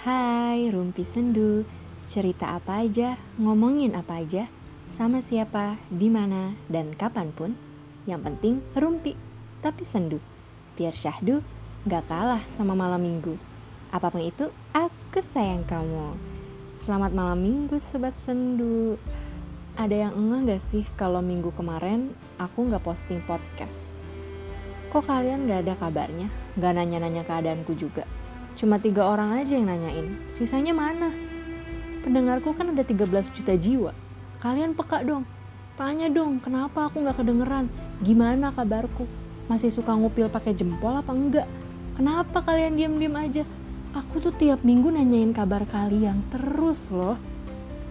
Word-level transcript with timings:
Hai 0.00 0.72
Rumpi 0.72 1.04
Sendu, 1.04 1.68
cerita 2.08 2.56
apa 2.56 2.80
aja, 2.80 3.20
ngomongin 3.36 3.92
apa 3.92 4.24
aja, 4.24 4.48
sama 4.88 5.20
siapa, 5.20 5.76
di 5.92 6.08
mana, 6.08 6.56
dan 6.72 6.96
kapan 6.96 7.28
pun. 7.36 7.52
Yang 8.08 8.20
penting 8.24 8.54
rumpi, 8.72 9.12
tapi 9.60 9.84
sendu. 9.84 10.16
Biar 10.72 10.96
syahdu 10.96 11.44
gak 11.84 12.08
kalah 12.08 12.40
sama 12.48 12.72
malam 12.72 12.96
minggu. 12.96 13.36
Apa 13.92 14.08
pun 14.08 14.24
itu, 14.24 14.48
aku 14.72 15.20
sayang 15.20 15.68
kamu. 15.68 16.16
Selamat 16.80 17.12
malam 17.12 17.36
minggu 17.36 17.76
sobat 17.76 18.16
sendu. 18.16 18.96
Ada 19.76 20.08
yang 20.08 20.16
enggak 20.16 20.56
gak 20.56 20.62
sih 20.64 20.88
kalau 20.96 21.20
minggu 21.20 21.52
kemarin 21.52 22.16
aku 22.40 22.72
gak 22.72 22.88
posting 22.88 23.20
podcast? 23.28 24.00
Kok 24.96 25.04
kalian 25.04 25.44
gak 25.44 25.68
ada 25.68 25.76
kabarnya? 25.76 26.32
Gak 26.56 26.72
nanya-nanya 26.72 27.20
keadaanku 27.20 27.76
juga? 27.76 28.08
Cuma 28.60 28.76
tiga 28.76 29.08
orang 29.08 29.40
aja 29.40 29.56
yang 29.56 29.72
nanyain, 29.72 30.20
sisanya 30.28 30.76
mana? 30.76 31.08
Pendengarku 32.04 32.52
kan 32.52 32.68
ada 32.76 32.84
13 32.84 33.08
juta 33.32 33.56
jiwa. 33.56 33.96
Kalian 34.36 34.76
peka 34.76 35.00
dong, 35.00 35.24
tanya 35.80 36.12
dong 36.12 36.44
kenapa 36.44 36.92
aku 36.92 37.00
gak 37.00 37.24
kedengeran? 37.24 37.72
Gimana 38.04 38.52
kabarku? 38.52 39.08
Masih 39.48 39.72
suka 39.72 39.96
ngupil 39.96 40.28
pakai 40.28 40.52
jempol 40.52 40.92
apa 40.92 41.08
enggak? 41.08 41.48
Kenapa 41.96 42.44
kalian 42.44 42.76
diam-diam 42.76 43.16
aja? 43.16 43.48
Aku 43.96 44.20
tuh 44.20 44.36
tiap 44.36 44.60
minggu 44.60 44.92
nanyain 44.92 45.32
kabar 45.32 45.64
kalian 45.64 46.20
terus 46.28 46.84
loh. 46.92 47.16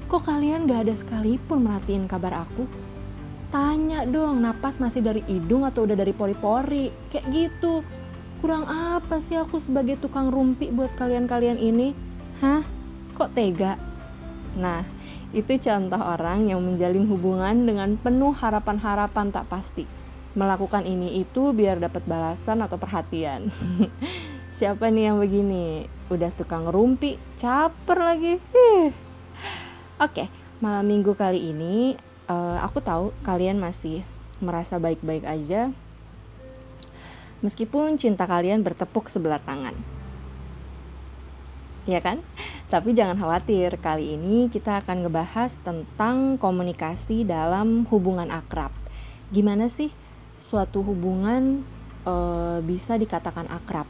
Kok 0.05 0.21
kalian 0.21 0.69
gak 0.69 0.85
ada 0.85 0.93
sekalipun 0.93 1.65
merhatiin 1.65 2.05
kabar 2.05 2.45
aku? 2.45 2.69
Tanya 3.49 4.05
dong, 4.05 4.45
napas 4.45 4.77
masih 4.77 5.01
dari 5.01 5.25
hidung 5.25 5.65
atau 5.65 5.89
udah 5.89 5.97
dari 5.97 6.13
pori-pori? 6.13 6.93
Kayak 7.09 7.25
gitu. 7.33 7.81
Kurang 8.39 8.63
apa 8.71 9.19
sih 9.19 9.35
aku 9.35 9.59
sebagai 9.59 9.99
tukang 9.99 10.31
rumpi 10.31 10.71
buat 10.71 10.95
kalian-kalian 10.95 11.59
ini? 11.59 11.91
Hah? 12.39 12.63
Kok 13.19 13.35
tega? 13.35 13.75
Nah, 14.55 14.87
itu 15.35 15.59
contoh 15.59 15.99
orang 15.99 16.47
yang 16.47 16.63
menjalin 16.63 17.03
hubungan 17.11 17.67
dengan 17.67 17.99
penuh 17.99 18.31
harapan-harapan 18.31 19.35
tak 19.35 19.51
pasti. 19.51 19.83
Melakukan 20.39 20.87
ini 20.87 21.19
itu 21.19 21.51
biar 21.51 21.83
dapat 21.83 22.07
balasan 22.07 22.63
atau 22.63 22.79
perhatian. 22.79 23.51
Siapa 24.57 24.87
nih 24.87 25.11
yang 25.11 25.19
begini? 25.19 25.91
Udah 26.07 26.31
tukang 26.31 26.71
rumpi, 26.71 27.19
caper 27.35 27.99
lagi. 27.99 28.39
Oke, 29.99 30.31
malam 30.63 30.87
minggu 30.87 31.11
kali 31.11 31.51
ini 31.51 31.99
uh, 32.31 32.63
aku 32.63 32.79
tahu 32.79 33.11
kalian 33.27 33.59
masih 33.59 33.99
merasa 34.39 34.79
baik-baik 34.79 35.27
aja 35.27 35.75
meskipun 37.39 37.95
cinta 37.95 38.27
kalian 38.27 38.63
bertepuk 38.63 39.07
sebelah 39.07 39.39
tangan. 39.43 39.75
Ya 41.89 42.03
kan? 42.03 42.21
Tapi 42.69 42.93
jangan 42.93 43.17
khawatir, 43.17 43.81
kali 43.81 44.13
ini 44.13 44.45
kita 44.51 44.77
akan 44.85 45.07
ngebahas 45.07 45.57
tentang 45.65 46.37
komunikasi 46.37 47.25
dalam 47.25 47.89
hubungan 47.89 48.29
akrab. 48.29 48.69
Gimana 49.33 49.65
sih 49.65 49.89
suatu 50.37 50.85
hubungan 50.85 51.65
e, 52.05 52.13
bisa 52.61 52.93
dikatakan 52.93 53.49
akrab? 53.49 53.89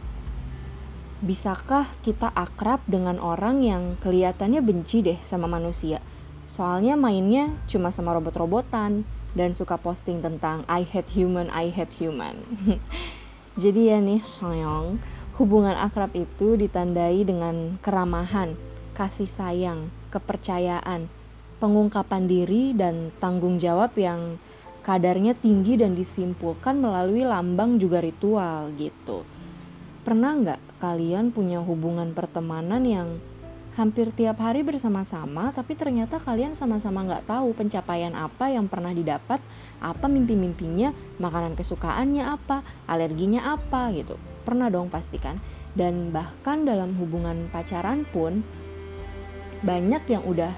Bisakah 1.19 1.91
kita 1.99 2.31
akrab 2.31 2.79
dengan 2.87 3.19
orang 3.19 3.59
yang 3.67 3.99
kelihatannya 3.99 4.63
benci 4.63 5.03
deh 5.03 5.19
sama 5.27 5.51
manusia? 5.51 5.99
Soalnya 6.47 6.95
mainnya 6.95 7.51
cuma 7.67 7.91
sama 7.91 8.15
robot-robotan 8.15 9.03
dan 9.35 9.51
suka 9.51 9.75
posting 9.75 10.23
tentang 10.23 10.63
I 10.71 10.87
hate 10.87 11.11
human, 11.11 11.51
I 11.51 11.67
hate 11.67 11.99
human. 11.99 12.47
Jadi 13.59 13.91
ya 13.91 13.99
nih 13.99 14.23
sayang, 14.23 15.03
hubungan 15.35 15.75
akrab 15.75 16.15
itu 16.15 16.55
ditandai 16.55 17.27
dengan 17.27 17.75
keramahan, 17.83 18.55
kasih 18.95 19.27
sayang, 19.27 19.91
kepercayaan, 20.15 21.11
pengungkapan 21.59 22.23
diri 22.23 22.71
dan 22.71 23.11
tanggung 23.19 23.59
jawab 23.59 23.91
yang 23.99 24.39
kadarnya 24.79 25.35
tinggi 25.35 25.75
dan 25.75 25.91
disimpulkan 25.91 26.79
melalui 26.79 27.27
lambang 27.27 27.75
juga 27.83 27.99
ritual 27.99 28.71
gitu. 28.79 29.27
Pernah 30.07 30.39
nggak 30.39 30.79
kalian 30.79 31.35
punya 31.35 31.59
hubungan 31.59 32.15
pertemanan 32.15 32.87
yang 32.87 33.19
hampir 33.79 34.11
tiap 34.11 34.43
hari 34.43 34.59
bersama-sama 34.59 35.55
tapi 35.55 35.79
ternyata 35.79 36.19
kalian 36.19 36.51
sama-sama 36.51 37.07
nggak 37.07 37.31
tahu 37.31 37.55
pencapaian 37.55 38.11
apa 38.11 38.51
yang 38.51 38.67
pernah 38.67 38.91
didapat 38.91 39.39
apa 39.79 40.05
mimpi-mimpinya 40.11 40.91
makanan 41.15 41.55
kesukaannya 41.55 42.27
apa 42.27 42.59
alerginya 42.91 43.55
apa 43.55 43.95
gitu. 43.95 44.19
Pernah 44.43 44.67
dong 44.67 44.91
pastikan. 44.91 45.39
Dan 45.69 46.11
bahkan 46.11 46.65
dalam 46.65 46.97
hubungan 46.97 47.47
pacaran 47.53 48.03
pun 48.09 48.41
banyak 49.63 50.03
yang 50.11 50.25
udah 50.27 50.51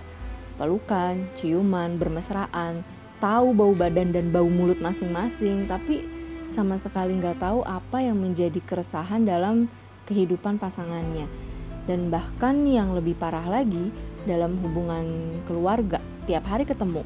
pelukan 0.56 1.28
ciuman 1.38 2.00
bermesraan 2.02 2.82
tahu 3.22 3.53
bau 3.53 3.74
badan 3.78 4.14
dan 4.16 4.34
bau 4.34 4.50
mulut 4.50 4.82
masing-masing 4.82 5.70
tapi 5.70 6.06
sama 6.50 6.80
sekali 6.80 7.18
nggak 7.18 7.42
tahu 7.42 7.62
apa 7.66 8.02
yang 8.02 8.18
menjadi 8.18 8.58
keresahan 8.66 9.26
dalam 9.26 9.70
kehidupan 10.09 10.58
pasangannya 10.58 11.50
dan 11.90 12.14
bahkan 12.14 12.66
yang 12.68 12.94
lebih 12.94 13.18
parah 13.18 13.46
lagi 13.46 13.90
dalam 14.25 14.58
hubungan 14.62 15.34
keluarga 15.50 15.97
tiap 16.30 16.46
hari 16.46 16.66
ketemu. 16.68 17.02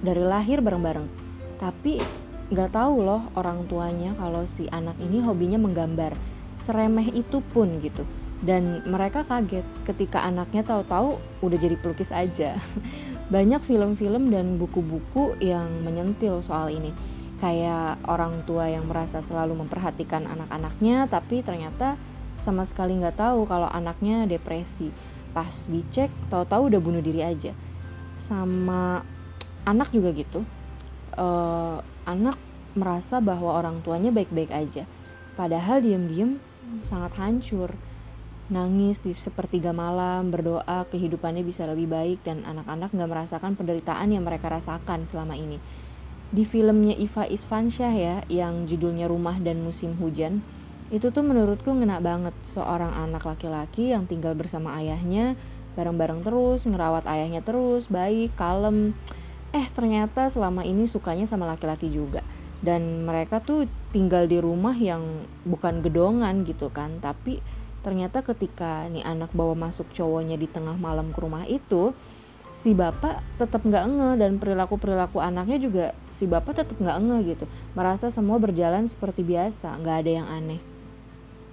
Dari 0.00 0.22
lahir 0.22 0.62
bareng-bareng. 0.62 1.06
Tapi 1.58 2.00
nggak 2.50 2.72
tahu 2.72 3.04
loh 3.04 3.28
orang 3.36 3.68
tuanya 3.68 4.16
kalau 4.16 4.46
si 4.46 4.70
anak 4.70 4.96
ini 5.02 5.20
hobinya 5.20 5.58
menggambar. 5.60 6.14
Seremeh 6.56 7.10
itu 7.12 7.42
pun 7.52 7.80
gitu. 7.82 8.06
Dan 8.40 8.80
mereka 8.88 9.24
kaget 9.28 9.66
ketika 9.84 10.24
anaknya 10.24 10.64
tahu-tahu 10.64 11.20
udah 11.44 11.58
jadi 11.60 11.76
pelukis 11.76 12.08
aja. 12.08 12.56
Banyak 13.34 13.62
film-film 13.62 14.32
dan 14.32 14.56
buku-buku 14.56 15.36
yang 15.44 15.68
menyentil 15.84 16.40
soal 16.40 16.72
ini. 16.72 16.90
Kayak 17.40 18.00
orang 18.04 18.44
tua 18.44 18.68
yang 18.68 18.84
merasa 18.84 19.24
selalu 19.24 19.64
memperhatikan 19.64 20.28
anak-anaknya 20.28 21.08
tapi 21.08 21.40
ternyata 21.40 21.96
sama 22.40 22.64
sekali 22.64 22.96
nggak 22.96 23.20
tahu 23.20 23.44
kalau 23.44 23.68
anaknya 23.68 24.24
depresi. 24.24 24.90
Pas 25.30 25.52
dicek 25.70 26.10
tahu-tahu 26.32 26.72
udah 26.72 26.80
bunuh 26.82 27.04
diri 27.04 27.22
aja. 27.22 27.54
Sama 28.16 29.04
anak 29.68 29.94
juga 29.94 30.10
gitu. 30.16 30.42
Uh, 31.14 31.78
anak 32.08 32.34
merasa 32.74 33.20
bahwa 33.20 33.54
orang 33.54 33.84
tuanya 33.84 34.10
baik-baik 34.10 34.50
aja. 34.50 34.88
Padahal 35.38 35.84
diem-diem 35.84 36.40
sangat 36.82 37.14
hancur. 37.20 37.76
Nangis 38.50 38.98
di 38.98 39.14
sepertiga 39.14 39.70
malam 39.70 40.34
berdoa 40.34 40.82
kehidupannya 40.90 41.46
bisa 41.46 41.70
lebih 41.70 41.86
baik 41.86 42.26
dan 42.26 42.42
anak-anak 42.42 42.90
nggak 42.90 43.10
merasakan 43.10 43.54
penderitaan 43.54 44.10
yang 44.10 44.26
mereka 44.26 44.50
rasakan 44.50 45.06
selama 45.06 45.38
ini. 45.38 45.62
Di 46.30 46.42
filmnya 46.42 46.94
Iva 46.98 47.26
Isfansyah 47.26 47.94
ya 47.94 48.16
yang 48.26 48.66
judulnya 48.66 49.06
Rumah 49.06 49.38
dan 49.42 49.62
Musim 49.62 49.94
Hujan 49.98 50.42
itu 50.90 51.14
tuh 51.14 51.22
menurutku 51.22 51.70
ngena 51.70 52.02
banget. 52.02 52.34
Seorang 52.42 52.90
anak 52.90 53.22
laki-laki 53.22 53.94
yang 53.94 54.10
tinggal 54.10 54.34
bersama 54.34 54.74
ayahnya 54.82 55.38
bareng-bareng 55.78 56.26
terus 56.26 56.66
ngerawat 56.66 57.06
ayahnya 57.06 57.46
terus 57.46 57.86
baik 57.86 58.34
kalem. 58.34 58.90
Eh 59.54 59.66
ternyata 59.70 60.26
selama 60.26 60.66
ini 60.66 60.90
sukanya 60.90 61.30
sama 61.30 61.46
laki-laki 61.46 61.86
juga. 61.94 62.26
Dan 62.60 63.06
mereka 63.06 63.40
tuh 63.40 63.70
tinggal 63.94 64.26
di 64.26 64.42
rumah 64.42 64.74
yang 64.74 65.24
bukan 65.46 65.78
gedongan 65.80 66.42
gitu 66.42 66.74
kan. 66.74 66.98
Tapi 66.98 67.38
ternyata 67.86 68.26
ketika 68.26 68.90
nih 68.90 69.06
anak 69.06 69.30
bawa 69.30 69.54
masuk 69.54 69.88
cowoknya 69.94 70.34
di 70.36 70.50
tengah 70.50 70.74
malam 70.74 71.14
ke 71.14 71.18
rumah 71.22 71.46
itu 71.46 71.94
si 72.50 72.74
bapak 72.74 73.22
tetap 73.38 73.62
nggak 73.62 73.86
nge 73.94 74.10
dan 74.18 74.42
perilaku 74.42 74.74
perilaku 74.74 75.22
anaknya 75.22 75.56
juga 75.62 75.86
si 76.10 76.26
bapak 76.26 76.66
tetap 76.66 76.76
nggak 76.82 76.98
nge 76.98 77.18
gitu. 77.30 77.44
Merasa 77.78 78.10
semua 78.10 78.42
berjalan 78.42 78.90
seperti 78.90 79.22
biasa 79.22 79.78
nggak 79.78 79.96
ada 80.02 80.10
yang 80.10 80.26
aneh 80.26 80.69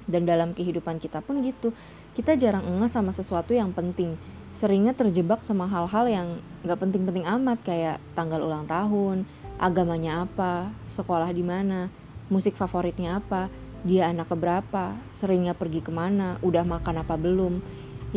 dan 0.07 0.24
dalam 0.24 0.56
kehidupan 0.56 0.98
kita 0.98 1.19
pun 1.19 1.44
gitu 1.44 1.75
kita 2.18 2.33
jarang 2.33 2.65
enggak 2.65 2.89
sama 2.89 3.13
sesuatu 3.13 3.54
yang 3.54 3.69
penting. 3.75 4.18
Seringnya 4.50 4.98
terjebak 4.98 5.45
sama 5.45 5.69
hal-hal 5.69 6.09
yang 6.09 6.27
nggak 6.65 6.81
penting-penting 6.81 7.30
amat 7.30 7.62
kayak 7.62 8.01
tanggal 8.18 8.42
ulang 8.42 8.65
tahun 8.65 9.30
agamanya 9.62 10.25
apa 10.25 10.74
sekolah 10.89 11.30
di 11.30 11.45
mana 11.45 11.94
musik 12.33 12.57
favoritnya 12.57 13.21
apa 13.21 13.54
dia 13.86 14.09
anak 14.09 14.33
keberapa 14.33 14.98
seringnya 15.13 15.54
pergi 15.54 15.86
ke 15.86 15.94
mana 15.94 16.42
udah 16.42 16.65
makan 16.65 17.06
apa 17.06 17.13
belum. 17.13 17.62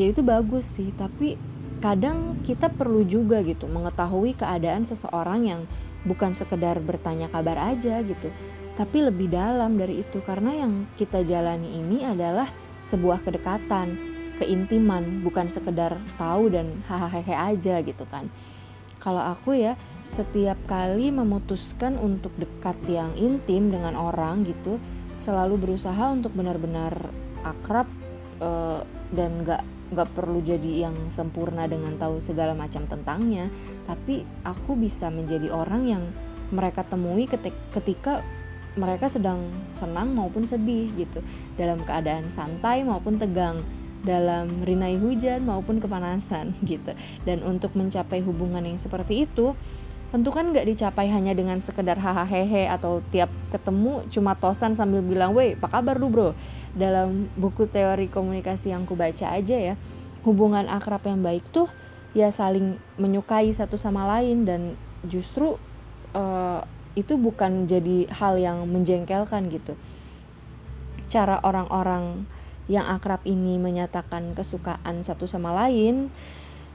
Ya 0.00 0.08
itu 0.08 0.24
bagus 0.24 0.64
sih 0.64 0.96
tapi 0.96 1.36
kadang 1.84 2.40
kita 2.44 2.72
perlu 2.72 3.04
juga 3.04 3.44
gitu 3.44 3.68
mengetahui 3.68 4.32
keadaan 4.36 4.88
seseorang 4.88 5.44
yang 5.44 5.60
bukan 6.08 6.32
sekedar 6.32 6.80
bertanya 6.80 7.28
kabar 7.28 7.56
aja 7.76 8.00
gitu 8.00 8.32
tapi 8.78 9.02
lebih 9.02 9.30
dalam 9.30 9.76
dari 9.76 10.02
itu 10.02 10.22
karena 10.22 10.66
yang 10.66 10.86
kita 10.94 11.26
jalani 11.26 11.80
ini 11.80 12.06
adalah 12.06 12.48
sebuah 12.80 13.24
kedekatan, 13.26 13.96
keintiman, 14.40 15.20
bukan 15.20 15.52
sekedar 15.52 16.00
tahu 16.16 16.48
dan 16.48 16.80
hahaha 16.88 17.52
aja 17.52 17.82
gitu 17.84 18.04
kan. 18.08 18.32
Kalau 19.00 19.20
aku 19.20 19.56
ya 19.56 19.76
setiap 20.08 20.56
kali 20.68 21.12
memutuskan 21.12 21.96
untuk 21.96 22.32
dekat 22.36 22.76
yang 22.88 23.12
intim 23.16 23.72
dengan 23.72 23.96
orang 23.96 24.44
gitu, 24.48 24.80
selalu 25.20 25.60
berusaha 25.60 26.08
untuk 26.12 26.32
benar-benar 26.32 27.12
akrab 27.44 27.88
uh, 28.40 28.80
dan 29.12 29.44
gak 29.44 29.64
nggak 29.90 30.10
perlu 30.14 30.38
jadi 30.38 30.86
yang 30.86 30.94
sempurna 31.10 31.66
dengan 31.66 31.98
tahu 31.98 32.22
segala 32.22 32.54
macam 32.54 32.86
tentangnya 32.86 33.50
tapi 33.90 34.22
aku 34.46 34.78
bisa 34.78 35.10
menjadi 35.10 35.50
orang 35.50 35.82
yang 35.82 36.04
mereka 36.54 36.86
temui 36.86 37.26
ketika 37.74 38.22
mereka 38.78 39.10
sedang 39.10 39.42
senang 39.74 40.14
maupun 40.14 40.46
sedih 40.46 40.90
gitu. 40.94 41.22
Dalam 41.58 41.82
keadaan 41.82 42.30
santai 42.30 42.86
maupun 42.86 43.18
tegang. 43.18 43.62
Dalam 44.00 44.64
rinai 44.64 44.96
hujan 44.96 45.44
maupun 45.44 45.78
kepanasan 45.78 46.56
gitu. 46.70 46.92
Dan 47.26 47.42
untuk 47.46 47.74
mencapai 47.74 48.22
hubungan 48.22 48.62
yang 48.64 48.78
seperti 48.78 49.26
itu 49.26 49.54
tentu 50.10 50.34
kan 50.34 50.50
nggak 50.50 50.66
dicapai 50.66 51.06
hanya 51.06 51.30
dengan 51.38 51.62
sekedar 51.62 51.94
hahaha 51.94 52.74
atau 52.74 52.98
tiap 53.14 53.30
ketemu 53.54 54.02
cuma 54.10 54.34
tosan 54.34 54.74
sambil 54.74 55.06
bilang 55.06 55.30
weh 55.38 55.54
apa 55.54 55.70
kabar 55.70 56.02
lu 56.02 56.10
bro? 56.10 56.34
Dalam 56.74 57.30
buku 57.38 57.70
teori 57.70 58.10
komunikasi 58.10 58.74
yang 58.74 58.90
ku 58.90 58.98
baca 58.98 59.30
aja 59.38 59.54
ya 59.54 59.74
hubungan 60.26 60.68
akrab 60.68 61.00
yang 61.06 61.22
baik 61.24 61.44
tuh 61.54 61.68
ya 62.12 62.28
saling 62.34 62.76
menyukai 62.98 63.48
satu 63.54 63.78
sama 63.78 64.04
lain 64.18 64.44
dan 64.44 64.74
justru 65.06 65.56
uh, 66.12 66.60
itu 67.00 67.16
bukan 67.16 67.64
jadi 67.64 68.04
hal 68.12 68.36
yang 68.36 68.68
menjengkelkan 68.68 69.48
gitu. 69.48 69.74
Cara 71.08 71.40
orang-orang 71.40 72.28
yang 72.70 72.86
akrab 72.86 73.24
ini 73.26 73.58
menyatakan 73.58 74.36
kesukaan 74.36 75.02
satu 75.02 75.26
sama 75.26 75.50
lain 75.50 76.12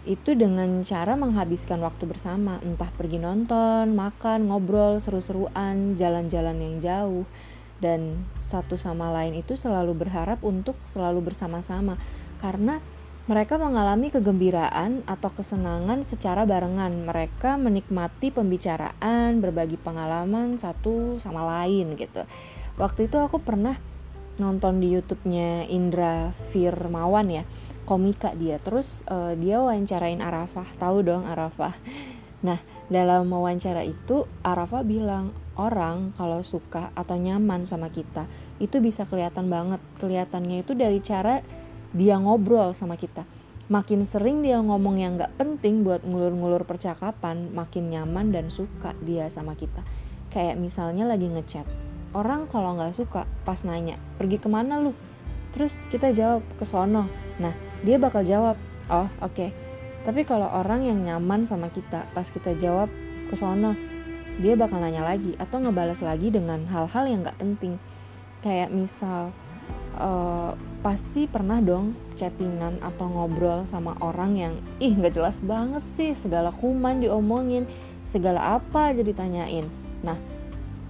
itu 0.06 0.38
dengan 0.38 0.86
cara 0.86 1.18
menghabiskan 1.18 1.82
waktu 1.82 2.06
bersama, 2.06 2.62
entah 2.62 2.94
pergi 2.94 3.18
nonton, 3.18 3.98
makan, 3.98 4.54
ngobrol, 4.54 5.02
seru-seruan, 5.02 5.98
jalan-jalan 5.98 6.62
yang 6.62 6.76
jauh, 6.78 7.26
dan 7.82 8.22
satu 8.38 8.78
sama 8.78 9.10
lain 9.10 9.34
itu 9.34 9.58
selalu 9.58 9.98
berharap 10.06 10.38
untuk 10.46 10.78
selalu 10.86 11.34
bersama-sama. 11.34 11.98
Karena 12.38 12.78
mereka 13.26 13.58
mengalami 13.58 14.14
kegembiraan 14.14 15.02
atau 15.10 15.34
kesenangan 15.34 16.06
secara 16.06 16.46
barengan. 16.46 17.10
Mereka 17.10 17.58
menikmati 17.58 18.30
pembicaraan, 18.30 19.42
berbagi 19.42 19.82
pengalaman 19.82 20.62
satu 20.62 21.18
sama 21.18 21.42
lain 21.42 21.98
gitu. 21.98 22.22
Waktu 22.78 23.10
itu 23.10 23.18
aku 23.18 23.42
pernah 23.42 23.82
nonton 24.36 24.84
di 24.84 24.92
YouTube-nya 24.92 25.72
Indra 25.72 26.36
Firmawan 26.52 27.28
ya 27.32 27.44
komika 27.88 28.36
dia 28.36 28.60
terus 28.60 29.06
uh, 29.08 29.32
dia 29.38 29.64
wawancarain 29.64 30.20
Arafah 30.20 30.68
tahu 30.76 31.06
dong 31.06 31.24
Arafah 31.24 31.72
nah 32.44 32.60
dalam 32.92 33.32
wawancara 33.32 33.88
itu 33.88 34.28
Arafah 34.44 34.84
bilang 34.84 35.32
orang 35.56 36.12
kalau 36.20 36.44
suka 36.44 36.92
atau 36.94 37.16
nyaman 37.16 37.64
sama 37.64 37.88
kita 37.90 38.28
itu 38.60 38.84
bisa 38.84 39.08
kelihatan 39.08 39.48
banget 39.48 39.80
kelihatannya 40.04 40.68
itu 40.68 40.76
dari 40.76 41.00
cara 41.00 41.40
dia 41.96 42.20
ngobrol 42.20 42.76
sama 42.76 43.00
kita. 43.00 43.24
Makin 43.66 44.06
sering 44.06 44.46
dia 44.46 44.62
ngomong 44.62 45.02
yang 45.02 45.18
nggak 45.18 45.42
penting 45.42 45.82
buat 45.82 46.06
ngulur-ngulur 46.06 46.68
percakapan 46.70 47.50
makin 47.56 47.90
nyaman 47.90 48.30
dan 48.30 48.54
suka 48.54 48.94
dia 49.02 49.32
sama 49.32 49.58
kita. 49.58 49.82
Kayak 50.30 50.60
misalnya 50.60 51.08
lagi 51.08 51.32
ngechat 51.32 51.66
orang 52.16 52.48
kalau 52.48 52.80
nggak 52.80 52.96
suka 52.96 53.28
pas 53.44 53.60
nanya 53.68 54.00
pergi 54.20 54.38
ke 54.38 54.52
mana 54.52 54.78
lu? 54.78 54.96
Terus 55.56 55.76
kita 55.90 56.12
jawab 56.16 56.44
ke 56.60 56.68
sono. 56.68 57.08
Nah 57.40 57.56
dia 57.82 57.96
bakal 57.98 58.28
jawab 58.28 58.60
oh 58.92 59.08
oke. 59.24 59.34
Okay. 59.34 59.50
tapi 60.06 60.22
kalau 60.22 60.46
orang 60.46 60.86
yang 60.86 61.02
nyaman 61.02 61.50
sama 61.50 61.74
kita 61.74 62.06
pas 62.14 62.30
kita 62.30 62.54
jawab 62.54 62.94
ke 63.26 63.34
sono 63.34 63.74
dia 64.38 64.54
bakal 64.54 64.78
nanya 64.78 65.02
lagi 65.02 65.34
atau 65.42 65.58
ngebalas 65.58 66.06
lagi 66.06 66.30
dengan 66.30 66.68
hal-hal 66.68 67.04
yang 67.08 67.24
nggak 67.24 67.40
penting. 67.40 67.80
Kayak 68.44 68.70
misal 68.70 69.34
uh, 69.98 70.54
pasti 70.86 71.26
pernah 71.26 71.58
dong 71.66 71.98
chattingan 72.14 72.78
atau 72.86 73.10
ngobrol 73.10 73.66
sama 73.66 73.98
orang 74.06 74.38
yang 74.38 74.54
ih 74.78 74.94
nggak 74.94 75.18
jelas 75.18 75.42
banget 75.42 75.82
sih 75.98 76.14
segala 76.14 76.54
kuman 76.54 77.02
diomongin 77.02 77.66
segala 78.06 78.62
apa 78.62 78.94
jadi 78.94 79.18
tanyain 79.18 79.66
nah 80.06 80.22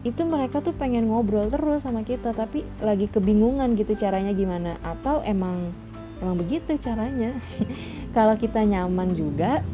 itu 0.06 0.22
mereka 0.22 0.62
tuh 0.62 0.76
pengen 0.78 1.10
ngobrol 1.10 1.50
terus 1.50 1.82
sama 1.82 2.04
kita 2.04 2.36
tapi 2.36 2.62
lagi 2.78 3.10
kebingungan 3.10 3.74
gitu 3.74 3.98
caranya 3.98 4.38
gimana. 4.38 4.78
Atau 4.86 5.26
emang 5.26 5.74
emang 6.22 6.38
begitu 6.38 6.78
caranya? 6.78 7.34
Kalau 8.16 8.38
kita 8.38 8.62
nyaman 8.62 9.18
juga 9.18 9.66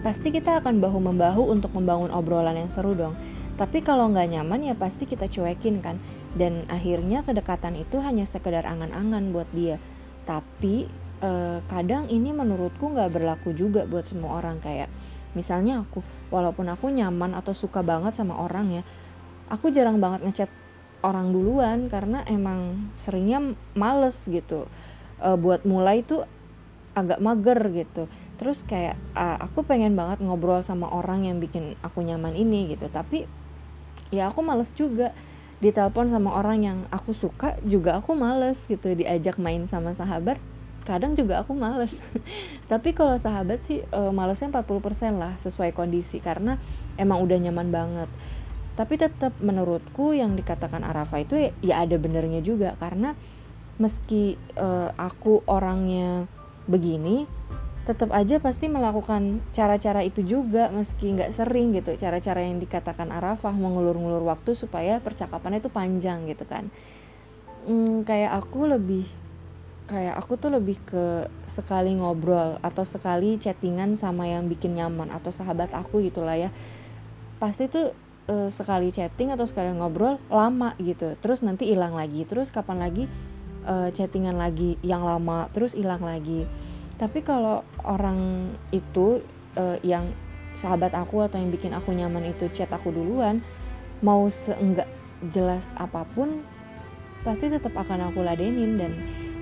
pasti 0.00 0.32
kita 0.32 0.64
akan 0.64 0.80
bahu 0.80 0.98
membahu 1.12 1.52
untuk 1.52 1.68
membangun 1.76 2.08
obrolan 2.16 2.56
yang 2.56 2.72
seru 2.72 2.96
dong 2.96 3.12
tapi 3.56 3.80
kalau 3.80 4.12
nggak 4.12 4.36
nyaman 4.36 4.72
ya 4.72 4.74
pasti 4.76 5.08
kita 5.08 5.26
cuekin 5.32 5.80
kan? 5.80 5.96
Dan 6.36 6.68
akhirnya 6.68 7.24
kedekatan 7.24 7.76
itu 7.80 7.98
hanya 8.04 8.28
sekedar 8.28 8.68
angan-angan 8.68 9.32
buat 9.32 9.48
dia. 9.56 9.80
Tapi 10.28 10.86
eh, 11.24 11.58
kadang 11.66 12.06
ini 12.12 12.36
menurutku 12.36 12.92
nggak 12.92 13.16
berlaku 13.16 13.56
juga 13.56 13.88
buat 13.88 14.04
semua 14.04 14.38
orang. 14.38 14.60
Kayak 14.60 14.92
misalnya 15.32 15.84
aku 15.84 16.04
walaupun 16.28 16.68
aku 16.68 16.92
nyaman 16.92 17.32
atau 17.32 17.56
suka 17.56 17.84
banget 17.84 18.16
sama 18.16 18.40
orang 18.40 18.80
ya 18.80 18.82
aku 19.50 19.70
jarang 19.70 20.02
banget 20.02 20.26
ngechat 20.26 20.50
orang 21.04 21.30
duluan 21.30 21.86
karena 21.86 22.24
emang 22.26 22.90
seringnya 22.98 23.54
males 23.78 24.26
gitu. 24.26 24.66
E, 25.22 25.28
buat 25.38 25.62
mulai 25.62 26.02
tuh 26.02 26.26
agak 26.96 27.20
mager 27.20 27.60
gitu. 27.76 28.08
Terus 28.36 28.64
kayak 28.64 28.96
uh, 29.16 29.36
aku 29.48 29.64
pengen 29.64 29.96
banget 29.96 30.20
ngobrol 30.20 30.64
sama 30.64 30.88
orang 30.92 31.28
yang 31.28 31.40
bikin 31.40 31.76
aku 31.84 32.00
nyaman 32.00 32.32
ini 32.32 32.72
gitu. 32.72 32.88
Tapi 32.88 33.28
ya 34.10 34.30
aku 34.30 34.40
males 34.42 34.72
juga. 34.74 35.14
Ditelepon 35.56 36.12
sama 36.12 36.36
orang 36.36 36.58
yang 36.60 36.78
aku 36.92 37.16
suka 37.16 37.56
juga 37.64 37.96
aku 37.96 38.12
males 38.12 38.60
gitu. 38.68 38.92
Diajak 38.92 39.40
main 39.40 39.64
sama 39.64 39.96
sahabat 39.96 40.36
kadang 40.86 41.18
juga 41.18 41.42
aku 41.42 41.58
males. 41.58 41.98
Tapi 42.70 42.94
kalau 42.94 43.18
sahabat 43.18 43.58
sih 43.58 43.82
uh, 43.90 44.14
malesnya 44.14 44.54
40% 44.54 45.18
lah 45.18 45.34
sesuai 45.42 45.74
kondisi 45.74 46.22
karena 46.22 46.62
emang 46.94 47.20
udah 47.26 47.36
nyaman 47.42 47.68
banget. 47.74 48.10
Tapi 48.78 48.94
tetap 49.00 49.34
menurutku 49.42 50.14
yang 50.14 50.38
dikatakan 50.38 50.86
Arafa 50.86 51.24
itu 51.24 51.34
ya, 51.34 51.50
ya 51.64 51.74
ada 51.82 51.98
benernya 51.98 52.44
juga 52.44 52.78
karena 52.78 53.18
meski 53.76 54.38
uh, 54.56 54.94
aku 54.96 55.44
orangnya 55.50 56.30
begini 56.70 57.28
tetap 57.86 58.10
aja 58.10 58.42
pasti 58.42 58.66
melakukan 58.66 59.38
cara-cara 59.54 60.02
itu 60.02 60.26
juga 60.26 60.68
meski 60.74 61.14
nggak 61.14 61.30
sering 61.30 61.70
gitu 61.78 61.94
cara-cara 61.94 62.42
yang 62.42 62.58
dikatakan 62.58 63.14
Arafah 63.14 63.54
mengulur-ngulur 63.54 64.26
waktu 64.26 64.58
supaya 64.58 64.98
percakapannya 64.98 65.62
itu 65.62 65.70
panjang 65.70 66.26
gitu 66.26 66.42
kan. 66.44 66.66
Hmm, 67.62 68.02
kayak 68.02 68.42
aku 68.42 68.66
lebih 68.66 69.06
kayak 69.86 70.18
aku 70.18 70.34
tuh 70.34 70.50
lebih 70.50 70.82
ke 70.82 71.30
sekali 71.46 71.94
ngobrol 71.94 72.58
atau 72.58 72.82
sekali 72.82 73.38
chattingan 73.38 73.94
sama 73.94 74.26
yang 74.26 74.50
bikin 74.50 74.74
nyaman 74.74 75.14
atau 75.14 75.30
sahabat 75.30 75.70
aku 75.70 76.02
gitulah 76.02 76.34
ya. 76.34 76.50
Pasti 77.38 77.70
tuh 77.70 77.94
uh, 78.30 78.48
sekali 78.50 78.90
chatting 78.90 79.32
atau 79.32 79.46
sekali 79.46 79.70
ngobrol 79.74 80.18
lama 80.30 80.74
gitu 80.82 81.14
terus 81.22 81.42
nanti 81.42 81.70
hilang 81.70 81.94
lagi 81.94 82.26
terus 82.26 82.50
kapan 82.50 82.82
lagi 82.82 83.04
uh, 83.66 83.90
chattingan 83.94 84.36
lagi 84.36 84.74
yang 84.82 85.06
lama 85.06 85.46
terus 85.54 85.74
hilang 85.78 86.02
lagi 86.02 86.46
tapi 86.96 87.20
kalau 87.20 87.60
orang 87.84 88.52
itu 88.72 89.20
uh, 89.56 89.76
yang 89.84 90.08
sahabat 90.56 90.96
aku 90.96 91.20
atau 91.20 91.36
yang 91.36 91.52
bikin 91.52 91.76
aku 91.76 91.92
nyaman 91.92 92.32
itu 92.32 92.48
chat 92.48 92.72
aku 92.72 92.88
duluan 92.88 93.44
mau 94.00 94.24
seenggak 94.28 94.88
jelas 95.28 95.72
apa 95.76 96.04
pun 96.16 96.44
pasti 97.24 97.52
tetap 97.52 97.76
akan 97.76 98.12
aku 98.12 98.24
ladenin. 98.24 98.80
Dan 98.80 98.92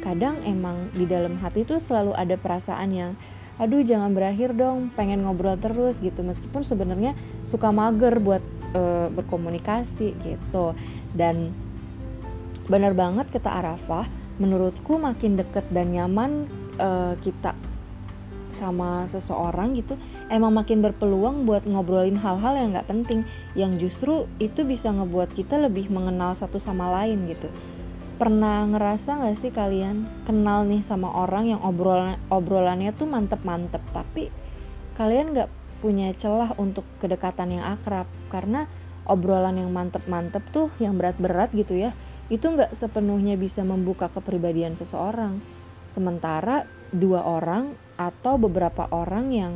kadang 0.02 0.42
emang 0.42 0.90
di 0.94 1.06
dalam 1.06 1.38
hati 1.38 1.62
tuh 1.62 1.78
selalu 1.78 2.14
ada 2.14 2.34
perasaan 2.34 2.90
yang 2.90 3.12
aduh 3.54 3.87
jangan 3.87 4.11
berakhir 4.11 4.50
dong 4.58 4.90
pengen 4.99 5.23
ngobrol 5.23 5.54
terus 5.58 6.02
gitu. 6.02 6.26
Meskipun 6.26 6.66
sebenarnya 6.66 7.14
suka 7.46 7.70
mager 7.70 8.18
buat 8.18 8.42
uh, 8.75 9.11
berkomunikasi 9.14 10.18
gitu. 10.23 10.75
Dan 11.14 11.54
benar 12.66 12.96
banget 12.96 13.30
kata 13.30 13.50
Arafah 13.62 14.08
menurutku 14.42 14.99
makin 14.99 15.38
deket 15.38 15.70
dan 15.70 15.94
nyaman 15.94 16.50
uh, 16.78 17.14
kita 17.20 17.54
sama 18.54 19.04
seseorang 19.10 19.74
gitu 19.74 19.98
emang 20.30 20.54
makin 20.54 20.78
berpeluang 20.78 21.42
buat 21.42 21.66
ngobrolin 21.66 22.14
hal-hal 22.14 22.54
yang 22.54 22.70
nggak 22.70 22.86
penting 22.86 23.26
yang 23.58 23.74
justru 23.82 24.30
itu 24.38 24.62
bisa 24.62 24.94
ngebuat 24.94 25.34
kita 25.34 25.58
lebih 25.58 25.90
mengenal 25.90 26.38
satu 26.38 26.62
sama 26.62 26.88
lain 27.02 27.26
gitu. 27.26 27.50
Pernah 28.14 28.70
ngerasa 28.70 29.18
nggak 29.18 29.36
sih 29.42 29.50
kalian 29.50 30.06
kenal 30.22 30.62
nih 30.70 30.86
sama 30.86 31.10
orang 31.10 31.50
yang 31.50 31.60
obrolan 31.66 32.14
obrolannya 32.30 32.94
tuh 32.94 33.10
mantep-mantep 33.10 33.82
tapi 33.90 34.30
kalian 34.94 35.34
nggak 35.34 35.50
punya 35.82 36.14
celah 36.14 36.54
untuk 36.54 36.86
kedekatan 37.02 37.58
yang 37.58 37.66
akrab? 37.74 38.06
Karena 38.30 38.70
obrolan 39.04 39.58
yang 39.58 39.74
mantep-mantep 39.74 40.46
tuh 40.54 40.70
yang 40.78 40.94
berat-berat 40.94 41.50
gitu 41.52 41.74
ya 41.76 41.90
itu 42.32 42.48
nggak 42.48 42.72
sepenuhnya 42.72 43.36
bisa 43.36 43.60
membuka 43.66 44.08
kepribadian 44.08 44.78
seseorang 44.78 45.42
sementara 45.90 46.68
dua 46.94 47.26
orang 47.26 47.74
atau 47.94 48.38
beberapa 48.38 48.90
orang 48.90 49.26
yang 49.30 49.54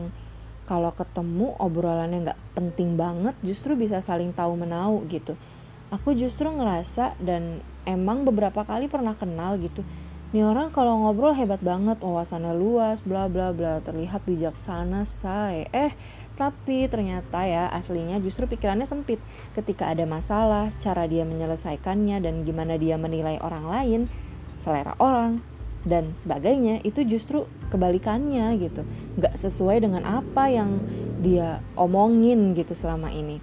kalau 0.68 0.92
ketemu 0.92 1.56
obrolannya 1.56 2.28
nggak 2.28 2.40
penting 2.54 2.94
banget 2.94 3.34
justru 3.40 3.74
bisa 3.74 4.04
saling 4.04 4.36
tahu 4.36 4.54
menau 4.54 5.00
gitu 5.08 5.34
aku 5.88 6.12
justru 6.12 6.50
ngerasa 6.52 7.16
dan 7.18 7.64
emang 7.88 8.28
beberapa 8.28 8.62
kali 8.62 8.86
pernah 8.86 9.16
kenal 9.16 9.56
gitu 9.56 9.80
Nih 10.28 10.44
orang 10.44 10.68
kalau 10.68 11.08
ngobrol 11.08 11.32
hebat 11.32 11.56
banget, 11.64 12.04
wawasannya 12.04 12.52
luas, 12.52 13.00
bla 13.00 13.32
bla 13.32 13.48
bla, 13.56 13.80
terlihat 13.80 14.28
bijaksana, 14.28 15.08
say. 15.08 15.64
Eh, 15.72 15.96
tapi 16.36 16.84
ternyata 16.84 17.48
ya 17.48 17.72
aslinya 17.72 18.20
justru 18.20 18.44
pikirannya 18.44 18.84
sempit. 18.84 19.16
Ketika 19.56 19.88
ada 19.88 20.04
masalah, 20.04 20.68
cara 20.84 21.08
dia 21.08 21.24
menyelesaikannya 21.24 22.20
dan 22.20 22.44
gimana 22.44 22.76
dia 22.76 23.00
menilai 23.00 23.40
orang 23.40 23.72
lain, 23.72 24.00
selera 24.60 25.00
orang, 25.00 25.40
dan 25.86 26.14
sebagainya 26.18 26.82
itu 26.82 27.06
justru 27.06 27.46
kebalikannya 27.70 28.58
gitu. 28.58 28.82
Nggak 29.20 29.34
sesuai 29.38 29.84
dengan 29.84 30.02
apa 30.06 30.50
yang 30.50 30.82
dia 31.22 31.62
omongin 31.78 32.54
gitu 32.58 32.74
selama 32.74 33.12
ini. 33.14 33.38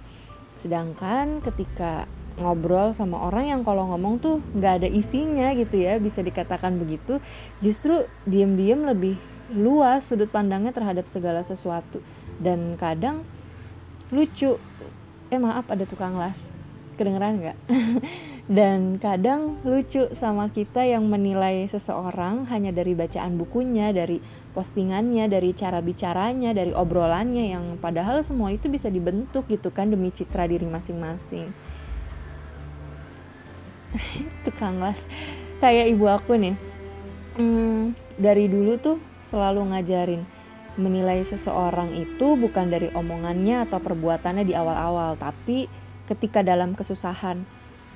Sedangkan 0.56 1.40
ketika 1.40 2.08
ngobrol 2.36 2.92
sama 2.92 3.28
orang 3.32 3.48
yang 3.48 3.60
kalau 3.64 3.88
ngomong 3.88 4.20
tuh 4.20 4.44
nggak 4.52 4.84
ada 4.84 4.88
isinya 4.92 5.56
gitu 5.56 5.80
ya 5.80 5.96
bisa 5.96 6.20
dikatakan 6.20 6.76
begitu 6.76 7.16
justru 7.64 8.04
diem-diem 8.28 8.84
lebih 8.84 9.16
luas 9.56 10.04
sudut 10.04 10.28
pandangnya 10.28 10.74
terhadap 10.74 11.06
segala 11.08 11.40
sesuatu. 11.40 12.02
Dan 12.36 12.76
kadang 12.76 13.24
lucu. 14.12 14.60
Eh 15.32 15.40
maaf 15.40 15.66
ada 15.72 15.88
tukang 15.88 16.18
las. 16.20 16.38
Kedengeran 16.96 17.40
nggak 17.40 17.58
dan 18.46 19.02
kadang 19.02 19.58
lucu 19.66 20.06
sama 20.14 20.46
kita 20.54 20.86
yang 20.86 21.10
menilai 21.10 21.66
seseorang 21.66 22.46
hanya 22.46 22.70
dari 22.70 22.94
bacaan 22.94 23.34
bukunya, 23.34 23.90
dari 23.90 24.22
postingannya, 24.54 25.26
dari 25.26 25.50
cara 25.50 25.82
bicaranya, 25.82 26.54
dari 26.54 26.70
obrolannya 26.70 27.50
yang 27.50 27.64
padahal 27.82 28.22
semua 28.22 28.54
itu 28.54 28.70
bisa 28.70 28.86
dibentuk 28.86 29.50
gitu 29.50 29.74
kan 29.74 29.90
demi 29.90 30.14
citra 30.14 30.46
diri 30.46 30.62
masing-masing. 30.62 31.50
Tukang 34.46 34.78
las 34.78 35.02
kayak 35.58 35.90
ibu 35.90 36.06
aku 36.06 36.38
nih. 36.38 36.54
Hmm, 37.34 37.98
dari 38.14 38.46
dulu 38.46 38.78
tuh 38.78 39.02
selalu 39.18 39.74
ngajarin 39.74 40.22
menilai 40.78 41.24
seseorang 41.26 41.98
itu 41.98 42.38
bukan 42.38 42.70
dari 42.70 42.94
omongannya 42.94 43.66
atau 43.66 43.82
perbuatannya 43.82 44.46
di 44.46 44.54
awal-awal, 44.54 45.18
tapi 45.18 45.66
ketika 46.06 46.46
dalam 46.46 46.78
kesusahan 46.78 47.42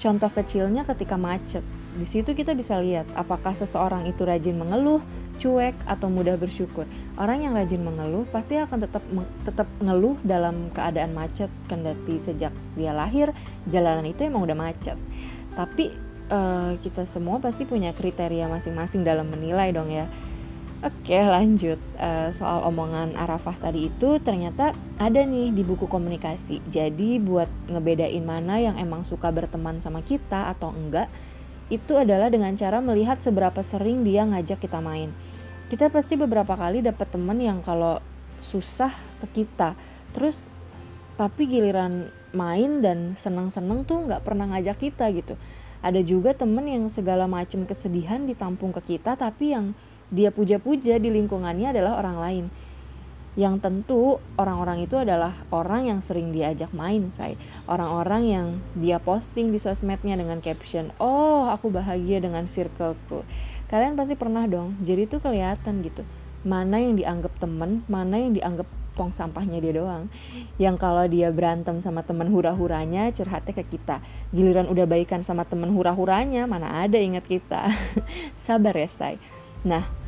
Contoh 0.00 0.32
kecilnya 0.32 0.88
ketika 0.88 1.20
macet. 1.20 1.60
Di 1.92 2.08
situ 2.08 2.32
kita 2.32 2.56
bisa 2.56 2.80
lihat 2.80 3.04
apakah 3.12 3.52
seseorang 3.52 4.08
itu 4.08 4.24
rajin 4.24 4.56
mengeluh, 4.56 5.04
cuek 5.36 5.76
atau 5.84 6.08
mudah 6.08 6.40
bersyukur. 6.40 6.88
Orang 7.20 7.44
yang 7.44 7.52
rajin 7.52 7.84
mengeluh 7.84 8.24
pasti 8.32 8.56
akan 8.56 8.80
tetap 8.80 9.04
tetap 9.44 9.68
ngeluh 9.84 10.16
dalam 10.24 10.72
keadaan 10.72 11.12
macet 11.12 11.52
kendati 11.68 12.16
sejak 12.16 12.56
dia 12.80 12.96
lahir 12.96 13.36
jalanan 13.68 14.08
itu 14.08 14.24
emang 14.24 14.48
udah 14.48 14.56
macet. 14.56 14.96
Tapi 15.52 15.92
uh, 16.32 16.80
kita 16.80 17.04
semua 17.04 17.36
pasti 17.36 17.68
punya 17.68 17.92
kriteria 17.92 18.48
masing-masing 18.48 19.04
dalam 19.04 19.28
menilai 19.28 19.68
dong 19.74 19.92
ya 19.92 20.08
Oke 20.80 21.12
lanjut 21.12 21.76
uh, 22.00 22.32
soal 22.32 22.64
omongan 22.64 23.12
Arafah 23.12 23.52
tadi 23.52 23.92
itu 23.92 24.16
ternyata 24.16 24.72
ada 24.96 25.20
nih 25.28 25.52
di 25.52 25.60
buku 25.60 25.84
komunikasi. 25.84 26.64
Jadi 26.72 27.20
buat 27.20 27.52
ngebedain 27.68 28.24
mana 28.24 28.56
yang 28.56 28.80
emang 28.80 29.04
suka 29.04 29.28
berteman 29.28 29.76
sama 29.84 30.00
kita 30.00 30.48
atau 30.48 30.72
enggak 30.72 31.12
itu 31.68 32.00
adalah 32.00 32.32
dengan 32.32 32.56
cara 32.56 32.80
melihat 32.80 33.20
seberapa 33.20 33.60
sering 33.60 34.08
dia 34.08 34.24
ngajak 34.24 34.56
kita 34.56 34.80
main. 34.80 35.12
Kita 35.68 35.92
pasti 35.92 36.16
beberapa 36.16 36.56
kali 36.56 36.80
dapat 36.80 37.12
temen 37.12 37.36
yang 37.36 37.60
kalau 37.60 38.00
susah 38.40 38.96
ke 39.20 39.44
kita, 39.44 39.76
terus 40.16 40.48
tapi 41.20 41.44
giliran 41.44 42.08
main 42.32 42.80
dan 42.80 43.12
seneng-seneng 43.20 43.84
tuh 43.84 44.08
nggak 44.08 44.24
pernah 44.24 44.48
ngajak 44.48 44.80
kita 44.80 45.12
gitu. 45.12 45.36
Ada 45.84 46.00
juga 46.00 46.32
temen 46.32 46.64
yang 46.64 46.88
segala 46.88 47.28
macam 47.28 47.68
kesedihan 47.68 48.24
ditampung 48.24 48.72
ke 48.72 48.96
kita 48.96 49.20
tapi 49.20 49.52
yang 49.52 49.76
dia 50.10 50.34
puja-puja 50.34 50.98
di 50.98 51.08
lingkungannya 51.10 51.70
adalah 51.70 52.02
orang 52.02 52.18
lain. 52.18 52.44
Yang 53.38 53.62
tentu 53.62 54.18
orang-orang 54.34 54.82
itu 54.82 54.98
adalah 54.98 55.30
orang 55.54 55.86
yang 55.86 56.02
sering 56.02 56.34
diajak 56.34 56.74
main, 56.74 57.14
say. 57.14 57.38
Orang-orang 57.70 58.22
yang 58.26 58.46
dia 58.74 58.98
posting 58.98 59.54
di 59.54 59.62
sosmednya 59.62 60.18
dengan 60.18 60.42
caption, 60.42 60.90
"Oh, 60.98 61.46
aku 61.46 61.70
bahagia 61.70 62.18
dengan 62.18 62.50
circleku." 62.50 63.22
Kalian 63.70 63.94
pasti 63.94 64.18
pernah 64.18 64.50
dong. 64.50 64.74
Jadi 64.82 65.06
itu 65.06 65.22
kelihatan 65.22 65.78
gitu. 65.86 66.02
Mana 66.42 66.82
yang 66.82 66.98
dianggap 66.98 67.30
temen, 67.38 67.86
mana 67.86 68.18
yang 68.18 68.34
dianggap 68.34 68.66
tong 68.98 69.14
sampahnya 69.14 69.62
dia 69.62 69.78
doang. 69.78 70.10
Yang 70.58 70.76
kalau 70.82 71.06
dia 71.06 71.30
berantem 71.30 71.78
sama 71.78 72.02
temen 72.02 72.34
hura-huranya 72.34 73.14
curhatnya 73.14 73.54
ke 73.54 73.64
kita. 73.64 74.02
Giliran 74.34 74.66
udah 74.66 74.90
baikan 74.90 75.22
sama 75.22 75.46
temen 75.46 75.70
hura-huranya 75.70 76.50
mana 76.50 76.82
ada 76.82 76.98
ingat 76.98 77.30
kita. 77.30 77.70
Sabar 78.44 78.74
ya, 78.74 78.90
say. 78.90 79.22
Nah, 79.62 79.99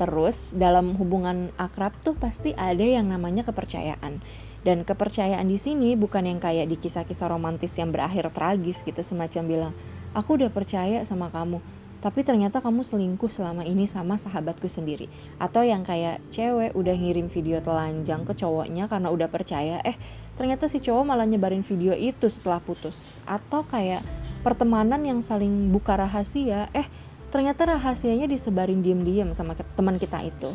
Terus 0.00 0.40
dalam 0.56 0.96
hubungan 0.96 1.52
akrab 1.60 1.92
tuh 2.00 2.16
pasti 2.16 2.56
ada 2.56 2.80
yang 2.80 3.12
namanya 3.12 3.44
kepercayaan. 3.44 4.24
Dan 4.64 4.88
kepercayaan 4.88 5.44
di 5.44 5.60
sini 5.60 5.92
bukan 5.92 6.24
yang 6.24 6.40
kayak 6.40 6.72
di 6.72 6.80
kisah-kisah 6.80 7.28
romantis 7.28 7.76
yang 7.76 7.92
berakhir 7.92 8.32
tragis 8.32 8.80
gitu 8.80 9.04
semacam 9.04 9.42
bilang, 9.44 9.72
"Aku 10.16 10.40
udah 10.40 10.48
percaya 10.48 11.04
sama 11.04 11.28
kamu." 11.28 11.60
Tapi 12.00 12.24
ternyata 12.24 12.64
kamu 12.64 12.80
selingkuh 12.80 13.28
selama 13.28 13.60
ini 13.60 13.84
sama 13.84 14.16
sahabatku 14.16 14.72
sendiri. 14.72 15.12
Atau 15.36 15.68
yang 15.68 15.84
kayak 15.84 16.24
cewek 16.32 16.72
udah 16.72 16.96
ngirim 16.96 17.28
video 17.28 17.60
telanjang 17.60 18.24
ke 18.24 18.32
cowoknya 18.32 18.88
karena 18.88 19.12
udah 19.12 19.28
percaya, 19.28 19.84
eh 19.84 20.00
ternyata 20.32 20.64
si 20.72 20.80
cowok 20.80 21.04
malah 21.04 21.28
nyebarin 21.28 21.60
video 21.60 21.92
itu 21.92 22.32
setelah 22.32 22.56
putus. 22.56 23.04
Atau 23.28 23.68
kayak 23.68 24.00
pertemanan 24.40 25.04
yang 25.04 25.20
saling 25.20 25.68
buka 25.68 26.00
rahasia, 26.00 26.72
eh 26.72 26.88
ternyata 27.30 27.66
rahasianya 27.66 28.26
disebarin 28.26 28.82
diem-diem 28.82 29.30
sama 29.32 29.54
teman 29.56 29.96
kita 29.96 30.20
itu. 30.26 30.50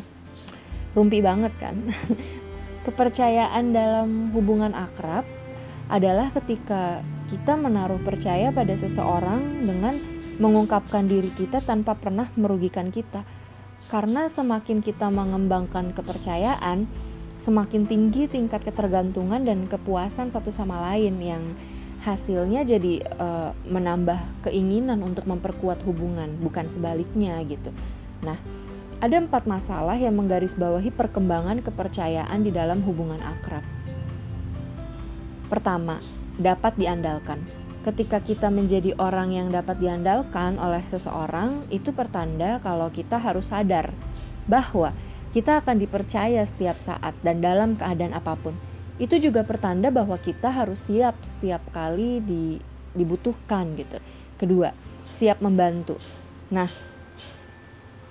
Rumpi 0.96 1.20
banget 1.24 1.56
kan. 1.60 1.76
Kepercayaan 2.86 3.74
dalam 3.74 4.36
hubungan 4.36 4.76
akrab 4.78 5.26
adalah 5.90 6.30
ketika 6.36 7.02
kita 7.32 7.58
menaruh 7.58 7.98
percaya 8.06 8.54
pada 8.54 8.78
seseorang 8.78 9.66
dengan 9.66 9.98
mengungkapkan 10.38 11.10
diri 11.10 11.34
kita 11.34 11.64
tanpa 11.64 11.98
pernah 11.98 12.30
merugikan 12.38 12.94
kita. 12.94 13.26
Karena 13.90 14.30
semakin 14.30 14.82
kita 14.86 15.10
mengembangkan 15.10 15.94
kepercayaan 15.94 16.86
semakin 17.36 17.84
tinggi 17.86 18.32
tingkat 18.32 18.64
ketergantungan 18.64 19.44
dan 19.44 19.68
kepuasan 19.68 20.32
satu 20.32 20.50
sama 20.50 20.80
lain 20.92 21.20
yang 21.20 21.44
hasilnya 22.06 22.62
jadi 22.62 23.02
uh, 23.18 23.52
menambah 23.66 24.46
keinginan 24.46 25.02
untuk 25.02 25.26
memperkuat 25.26 25.82
hubungan, 25.90 26.38
bukan 26.38 26.70
sebaliknya 26.70 27.42
gitu. 27.50 27.74
Nah, 28.22 28.38
ada 29.02 29.18
empat 29.18 29.50
masalah 29.50 29.98
yang 29.98 30.14
menggarisbawahi 30.14 30.94
perkembangan 30.94 31.66
kepercayaan 31.66 32.46
di 32.46 32.54
dalam 32.54 32.86
hubungan 32.86 33.18
akrab. 33.26 33.66
Pertama, 35.50 35.98
dapat 36.38 36.78
diandalkan. 36.78 37.42
Ketika 37.82 38.22
kita 38.22 38.50
menjadi 38.50 38.98
orang 38.98 39.34
yang 39.34 39.50
dapat 39.50 39.78
diandalkan 39.78 40.58
oleh 40.58 40.82
seseorang, 40.90 41.70
itu 41.70 41.90
pertanda 41.94 42.62
kalau 42.62 42.90
kita 42.90 43.18
harus 43.18 43.50
sadar 43.50 43.94
bahwa 44.46 44.94
kita 45.34 45.62
akan 45.62 45.82
dipercaya 45.82 46.42
setiap 46.46 46.78
saat 46.78 47.14
dan 47.22 47.42
dalam 47.42 47.78
keadaan 47.78 48.14
apa 48.14 48.38
pun 48.38 48.54
itu 48.96 49.20
juga 49.20 49.44
pertanda 49.44 49.92
bahwa 49.92 50.16
kita 50.16 50.48
harus 50.48 50.88
siap 50.88 51.20
setiap 51.20 51.60
kali 51.76 52.24
di, 52.24 52.64
dibutuhkan 52.96 53.76
gitu. 53.76 54.00
Kedua, 54.40 54.72
siap 55.12 55.44
membantu. 55.44 56.00
Nah, 56.48 56.72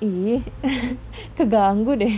ih, 0.05 0.45
keganggu 1.41 1.97
deh. 1.97 2.17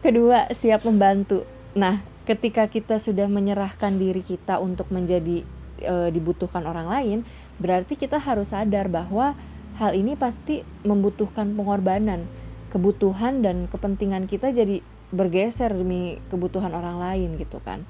Kedua, 0.00 0.48
siap 0.56 0.88
membantu. 0.88 1.44
Nah, 1.76 2.00
ketika 2.24 2.72
kita 2.72 2.96
sudah 2.96 3.28
menyerahkan 3.28 4.00
diri 4.00 4.24
kita 4.24 4.56
untuk 4.64 4.88
menjadi 4.88 5.44
e, 5.84 5.94
dibutuhkan 6.08 6.64
orang 6.64 6.88
lain, 6.88 7.18
berarti 7.60 8.00
kita 8.00 8.16
harus 8.16 8.56
sadar 8.56 8.88
bahwa 8.88 9.36
hal 9.76 9.92
ini 9.92 10.16
pasti 10.16 10.64
membutuhkan 10.88 11.52
pengorbanan, 11.52 12.24
kebutuhan 12.72 13.44
dan 13.44 13.68
kepentingan 13.68 14.24
kita 14.24 14.56
jadi 14.56 14.80
bergeser 15.10 15.74
demi 15.74 16.18
kebutuhan 16.30 16.70
orang 16.74 17.02
lain 17.02 17.38
gitu 17.38 17.58
kan. 17.62 17.86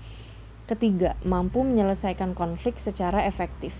Ketiga, 0.65 1.19
mampu 1.27 1.61
menyelesaikan 1.67 2.33
konflik 2.33 2.79
secara 2.79 3.27
efektif. 3.27 3.77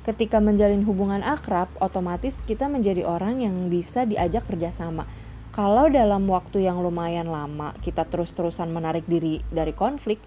Ketika 0.00 0.40
menjalin 0.40 0.82
hubungan 0.88 1.20
akrab, 1.20 1.68
otomatis 1.76 2.40
kita 2.48 2.66
menjadi 2.66 3.04
orang 3.04 3.44
yang 3.44 3.68
bisa 3.68 4.08
diajak 4.08 4.48
kerjasama. 4.48 5.04
Kalau 5.52 5.92
dalam 5.92 6.24
waktu 6.30 6.64
yang 6.64 6.80
lumayan 6.80 7.28
lama 7.28 7.76
kita 7.84 8.08
terus-terusan 8.08 8.72
menarik 8.72 9.04
diri 9.04 9.44
dari 9.52 9.76
konflik, 9.76 10.22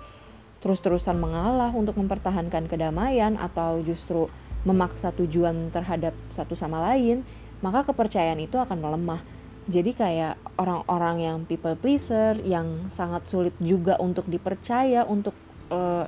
terus-terusan 0.61 1.17
mengalah 1.17 1.73
untuk 1.73 1.97
mempertahankan 1.97 2.69
kedamaian 2.69 3.35
atau 3.41 3.81
justru 3.81 4.29
memaksa 4.63 5.11
tujuan 5.17 5.73
terhadap 5.73 6.13
satu 6.29 6.53
sama 6.53 6.79
lain, 6.93 7.25
maka 7.65 7.87
kepercayaan 7.87 8.39
itu 8.43 8.59
akan 8.59 8.77
melemah 8.77 9.23
jadi 9.63 9.91
kayak 9.95 10.35
orang-orang 10.59 11.23
yang 11.23 11.37
people 11.47 11.75
pleaser 11.79 12.35
yang 12.43 12.91
sangat 12.91 13.23
sulit 13.31 13.55
juga 13.63 13.95
untuk 14.03 14.27
dipercaya 14.27 15.07
untuk 15.07 15.31
uh, 15.71 16.03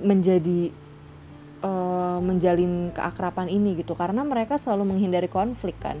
menjadi 0.00 0.72
uh, 1.60 2.18
menjalin 2.24 2.88
keakraban 2.96 3.52
ini 3.52 3.76
gitu. 3.76 3.92
Karena 3.92 4.24
mereka 4.24 4.56
selalu 4.56 4.96
menghindari 4.96 5.28
konflik 5.28 5.76
kan. 5.76 6.00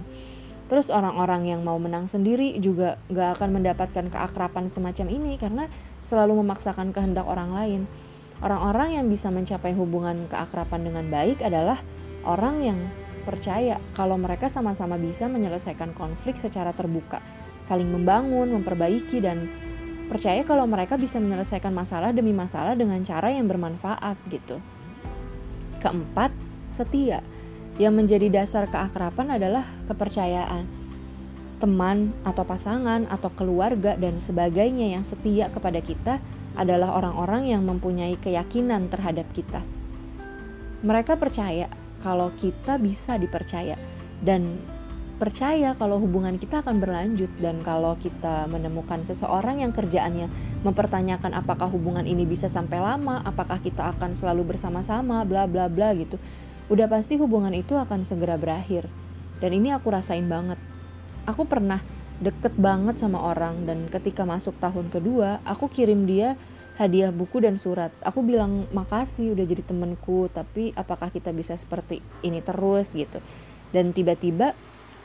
Terus 0.64 0.88
orang-orang 0.88 1.44
yang 1.44 1.60
mau 1.60 1.76
menang 1.76 2.08
sendiri 2.08 2.56
juga 2.56 2.96
gak 3.12 3.36
akan 3.36 3.60
mendapatkan 3.60 4.08
keakrapan 4.08 4.72
semacam 4.72 5.06
ini 5.12 5.36
karena 5.36 5.68
selalu 6.00 6.40
memaksakan 6.40 6.96
kehendak 6.96 7.28
orang 7.28 7.52
lain. 7.52 7.80
Orang-orang 8.40 8.96
yang 8.96 9.06
bisa 9.12 9.28
mencapai 9.28 9.76
hubungan 9.76 10.24
keakrapan 10.32 10.80
dengan 10.88 11.04
baik 11.12 11.44
adalah 11.44 11.84
orang 12.24 12.56
yang 12.64 12.78
percaya 13.24 13.80
kalau 13.96 14.20
mereka 14.20 14.52
sama-sama 14.52 15.00
bisa 15.00 15.26
menyelesaikan 15.26 15.96
konflik 15.96 16.36
secara 16.36 16.76
terbuka 16.76 17.24
saling 17.64 17.88
membangun 17.88 18.52
memperbaiki 18.60 19.24
dan 19.24 19.48
percaya 20.12 20.44
kalau 20.44 20.68
mereka 20.68 21.00
bisa 21.00 21.16
menyelesaikan 21.16 21.72
masalah 21.72 22.12
demi 22.12 22.36
masalah 22.36 22.76
dengan 22.76 23.00
cara 23.00 23.32
yang 23.32 23.48
bermanfaat 23.48 24.20
gitu. 24.28 24.60
Keempat, 25.80 26.28
setia. 26.68 27.24
Yang 27.80 27.94
menjadi 27.96 28.26
dasar 28.30 28.70
keakraban 28.70 29.32
adalah 29.32 29.64
kepercayaan. 29.88 30.68
Teman 31.58 32.12
atau 32.22 32.44
pasangan 32.44 33.08
atau 33.08 33.32
keluarga 33.32 33.96
dan 33.96 34.20
sebagainya 34.20 34.94
yang 34.94 35.02
setia 35.02 35.48
kepada 35.48 35.80
kita 35.80 36.20
adalah 36.54 36.94
orang-orang 36.94 37.50
yang 37.50 37.66
mempunyai 37.66 38.14
keyakinan 38.20 38.92
terhadap 38.92 39.26
kita. 39.34 39.64
Mereka 40.84 41.16
percaya 41.16 41.66
kalau 42.04 42.28
kita 42.36 42.76
bisa 42.76 43.16
dipercaya 43.16 43.80
dan 44.20 44.60
percaya 45.16 45.72
kalau 45.78 46.02
hubungan 46.02 46.36
kita 46.36 46.60
akan 46.60 46.82
berlanjut 46.82 47.32
dan 47.40 47.64
kalau 47.64 47.96
kita 47.96 48.44
menemukan 48.50 49.06
seseorang 49.08 49.64
yang 49.64 49.72
kerjaannya 49.72 50.28
mempertanyakan 50.66 51.32
apakah 51.38 51.70
hubungan 51.72 52.04
ini 52.04 52.28
bisa 52.28 52.50
sampai 52.50 52.82
lama, 52.82 53.24
apakah 53.24 53.56
kita 53.62 53.96
akan 53.96 54.12
selalu 54.12 54.54
bersama-sama, 54.54 55.24
bla 55.24 55.48
bla 55.48 55.70
bla 55.72 55.96
gitu. 55.96 56.20
Udah 56.68 56.90
pasti 56.90 57.16
hubungan 57.16 57.56
itu 57.56 57.72
akan 57.78 58.04
segera 58.04 58.36
berakhir. 58.36 58.90
Dan 59.38 59.56
ini 59.56 59.72
aku 59.72 59.88
rasain 59.94 60.28
banget. 60.28 60.60
Aku 61.24 61.48
pernah 61.48 61.80
deket 62.20 62.54
banget 62.60 63.00
sama 63.00 63.22
orang 63.22 63.66
dan 63.66 63.86
ketika 63.90 64.22
masuk 64.28 64.54
tahun 64.60 64.92
kedua, 64.92 65.42
aku 65.46 65.72
kirim 65.72 66.06
dia 66.06 66.36
hadiah 66.74 67.14
buku 67.14 67.42
dan 67.42 67.56
surat. 67.58 67.94
Aku 68.02 68.22
bilang 68.26 68.66
makasih 68.74 69.34
udah 69.34 69.46
jadi 69.46 69.62
temenku, 69.62 70.26
tapi 70.30 70.74
apakah 70.74 71.10
kita 71.10 71.30
bisa 71.30 71.54
seperti 71.54 72.02
ini 72.26 72.42
terus? 72.42 72.90
Gitu. 72.94 73.22
Dan 73.70 73.94
tiba-tiba 73.94 74.54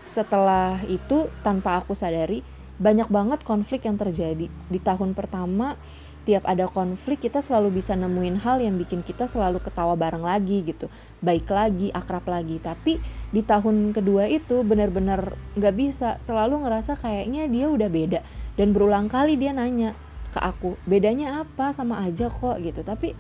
setelah 0.10 0.82
itu 0.90 1.30
tanpa 1.46 1.78
aku 1.78 1.94
sadari 1.94 2.42
banyak 2.82 3.12
banget 3.12 3.46
konflik 3.46 3.86
yang 3.86 4.00
terjadi. 4.00 4.50
Di 4.50 4.80
tahun 4.82 5.14
pertama 5.14 5.78
tiap 6.26 6.46
ada 6.46 6.70
konflik 6.70 7.26
kita 7.26 7.42
selalu 7.42 7.82
bisa 7.82 7.98
nemuin 7.98 8.42
hal 8.46 8.62
yang 8.62 8.78
bikin 8.78 9.02
kita 9.02 9.26
selalu 9.26 9.62
ketawa 9.62 9.94
bareng 9.94 10.26
lagi 10.26 10.66
gitu. 10.66 10.90
Baik 11.22 11.50
lagi 11.54 11.94
akrab 11.94 12.26
lagi. 12.26 12.58
Tapi 12.58 12.98
di 13.30 13.42
tahun 13.46 13.94
kedua 13.94 14.26
itu 14.26 14.66
benar-benar 14.66 15.38
nggak 15.54 15.76
bisa. 15.78 16.18
Selalu 16.26 16.66
ngerasa 16.66 16.98
kayaknya 16.98 17.46
dia 17.46 17.70
udah 17.70 17.90
beda. 17.92 18.20
Dan 18.58 18.74
berulang 18.74 19.06
kali 19.06 19.38
dia 19.38 19.54
nanya 19.54 19.94
ke 20.29 20.39
aku 20.39 20.77
bedanya 20.86 21.41
apa? 21.45 21.74
Sama 21.74 22.01
aja 22.05 22.29
kok 22.29 22.57
gitu. 22.62 22.81
Tapi 22.86 23.13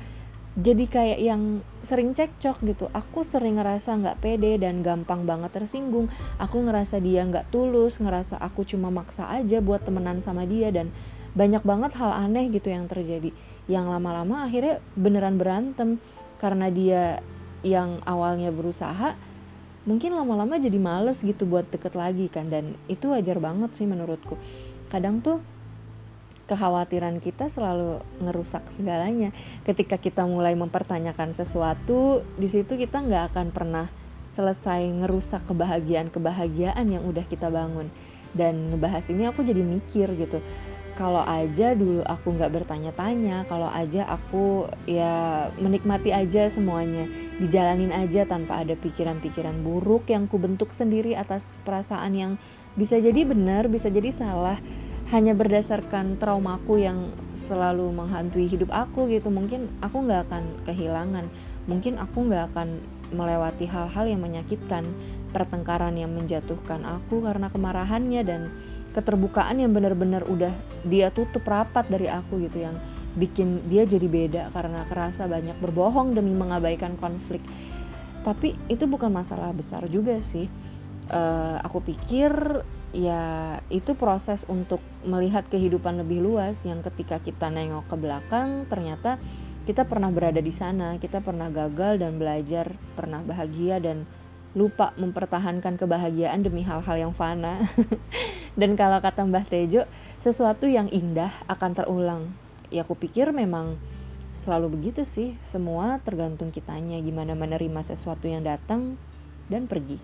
jadi 0.59 0.85
kayak 0.91 1.19
yang 1.23 1.41
sering 1.85 2.11
cekcok 2.11 2.57
gitu. 2.67 2.85
Aku 2.91 3.23
sering 3.23 3.61
ngerasa 3.61 3.95
nggak 3.95 4.19
pede 4.19 4.59
dan 4.59 4.81
gampang 4.83 5.23
banget 5.23 5.55
tersinggung. 5.55 6.11
Aku 6.41 6.59
ngerasa 6.65 6.99
dia 6.99 7.23
nggak 7.23 7.53
tulus 7.53 8.01
ngerasa 8.01 8.35
aku 8.41 8.67
cuma 8.67 8.91
maksa 8.91 9.29
aja 9.29 9.61
buat 9.63 9.85
temenan 9.85 10.19
sama 10.19 10.43
dia 10.43 10.67
dan 10.73 10.91
banyak 11.37 11.61
banget 11.61 11.95
hal 11.95 12.11
aneh 12.11 12.49
gitu 12.49 12.73
yang 12.73 12.89
terjadi. 12.89 13.31
Yang 13.69 13.85
lama-lama 13.87 14.43
akhirnya 14.43 14.83
beneran 14.97 15.37
berantem. 15.39 16.01
Karena 16.39 16.71
dia 16.71 17.19
yang 17.63 17.99
awalnya 18.07 18.47
berusaha 18.47 19.19
mungkin 19.83 20.15
lama-lama 20.15 20.55
jadi 20.55 20.79
males 20.79 21.19
gitu 21.19 21.47
buat 21.47 21.67
deket 21.71 21.95
lagi 21.95 22.27
kan. 22.27 22.51
Dan 22.51 22.75
itu 22.91 23.07
wajar 23.11 23.39
banget 23.39 23.75
sih 23.79 23.87
menurutku. 23.87 24.35
Kadang 24.91 25.23
tuh 25.23 25.39
kekhawatiran 26.49 27.21
kita 27.21 27.45
selalu 27.45 28.01
ngerusak 28.25 28.65
segalanya. 28.73 29.29
Ketika 29.61 30.01
kita 30.01 30.25
mulai 30.25 30.57
mempertanyakan 30.57 31.37
sesuatu, 31.37 32.25
di 32.41 32.49
situ 32.49 32.73
kita 32.73 33.05
nggak 33.05 33.23
akan 33.33 33.53
pernah 33.53 33.85
selesai 34.33 34.89
ngerusak 35.05 35.45
kebahagiaan-kebahagiaan 35.45 36.89
yang 36.89 37.05
udah 37.05 37.23
kita 37.29 37.53
bangun. 37.53 37.93
Dan 38.33 38.73
ngebahas 38.73 39.05
ini 39.13 39.29
aku 39.29 39.45
jadi 39.45 39.61
mikir 39.61 40.09
gitu. 40.17 40.41
Kalau 40.97 41.23
aja 41.23 41.71
dulu 41.77 42.03
aku 42.03 42.35
nggak 42.35 42.51
bertanya-tanya, 42.59 43.47
kalau 43.47 43.71
aja 43.71 44.03
aku 44.03 44.67
ya 44.83 45.47
menikmati 45.55 46.11
aja 46.11 46.51
semuanya, 46.51 47.07
dijalanin 47.39 47.95
aja 47.95 48.27
tanpa 48.27 48.59
ada 48.59 48.75
pikiran-pikiran 48.75 49.63
buruk 49.63 50.11
yang 50.11 50.27
kubentuk 50.27 50.75
sendiri 50.75 51.15
atas 51.15 51.55
perasaan 51.63 52.11
yang 52.19 52.31
bisa 52.75 52.99
jadi 52.99 53.23
benar, 53.23 53.71
bisa 53.71 53.87
jadi 53.87 54.11
salah 54.11 54.59
hanya 55.09 55.33
berdasarkan 55.33 56.21
traumaku 56.21 56.85
yang 56.85 57.09
selalu 57.33 57.89
menghantui 57.89 58.45
hidup 58.45 58.69
aku 58.69 59.09
gitu. 59.09 59.33
Mungkin 59.33 59.65
aku 59.81 60.05
nggak 60.05 60.29
akan 60.29 60.43
kehilangan. 60.69 61.25
Mungkin 61.65 61.97
aku 61.97 62.29
nggak 62.29 62.53
akan 62.53 62.77
melewati 63.09 63.65
hal-hal 63.65 64.05
yang 64.05 64.21
menyakitkan 64.21 64.85
pertengkaran 65.33 65.97
yang 65.97 66.13
menjatuhkan 66.13 66.85
aku 66.85 67.25
karena 67.25 67.49
kemarahannya 67.49 68.21
dan 68.21 68.41
keterbukaan 68.93 69.57
yang 69.57 69.73
benar-benar 69.73 70.25
udah 70.29 70.53
dia 70.85 71.09
tutup 71.09 71.41
rapat 71.45 71.89
dari 71.89 72.05
aku 72.05 72.41
gitu 72.45 72.61
yang 72.69 72.77
bikin 73.17 73.65
dia 73.65 73.89
jadi 73.89 74.05
beda 74.05 74.53
karena 74.53 74.85
kerasa 74.85 75.25
banyak 75.25 75.57
berbohong 75.57 76.13
demi 76.13 76.37
mengabaikan 76.37 76.93
konflik. 77.01 77.41
Tapi 78.21 78.53
itu 78.69 78.85
bukan 78.85 79.09
masalah 79.09 79.49
besar 79.57 79.89
juga 79.89 80.21
sih 80.21 80.45
uh, 81.09 81.57
aku 81.61 81.81
pikir 81.83 82.63
ya 82.89 83.57
itu 83.69 83.93
proses 83.93 84.45
untuk 84.49 84.81
melihat 85.05 85.45
kehidupan 85.45 86.01
lebih 86.01 86.25
luas 86.25 86.65
yang 86.65 86.81
ketika 86.81 87.21
kita 87.21 87.53
nengok 87.53 87.85
ke 87.85 87.95
belakang 87.97 88.65
ternyata 88.65 89.21
kita 89.69 89.85
pernah 89.85 90.09
berada 90.09 90.41
di 90.41 90.49
sana, 90.49 90.97
kita 90.97 91.21
pernah 91.21 91.45
gagal 91.53 92.01
dan 92.01 92.17
belajar, 92.17 92.73
pernah 92.97 93.21
bahagia 93.21 93.77
dan 93.77 94.09
lupa 94.57 94.97
mempertahankan 94.97 95.77
kebahagiaan 95.77 96.41
demi 96.41 96.65
hal-hal 96.65 96.97
yang 96.97 97.13
fana. 97.13 97.61
dan 98.59 98.73
kalau 98.73 98.97
kata 98.97 99.29
Mbah 99.29 99.45
Tejo, 99.45 99.85
sesuatu 100.17 100.65
yang 100.65 100.89
indah 100.89 101.29
akan 101.45 101.77
terulang. 101.77 102.33
Ya 102.73 102.81
aku 102.81 102.97
pikir 102.97 103.29
memang 103.29 103.77
selalu 104.33 104.73
begitu 104.73 105.05
sih, 105.05 105.37
semua 105.45 106.01
tergantung 106.01 106.49
kitanya 106.49 106.97
gimana 106.97 107.37
menerima 107.37 107.85
sesuatu 107.85 108.25
yang 108.25 108.41
datang 108.41 108.97
dan 109.53 109.69
pergi. 109.69 110.01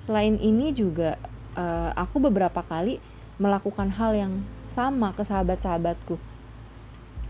Selain 0.00 0.40
ini 0.40 0.72
juga 0.72 1.20
uh, 1.60 1.92
aku 1.92 2.24
beberapa 2.24 2.64
kali 2.64 2.96
melakukan 3.36 3.92
hal 3.92 4.16
yang 4.16 4.32
sama 4.64 5.12
ke 5.12 5.20
sahabat-sahabatku. 5.20 6.16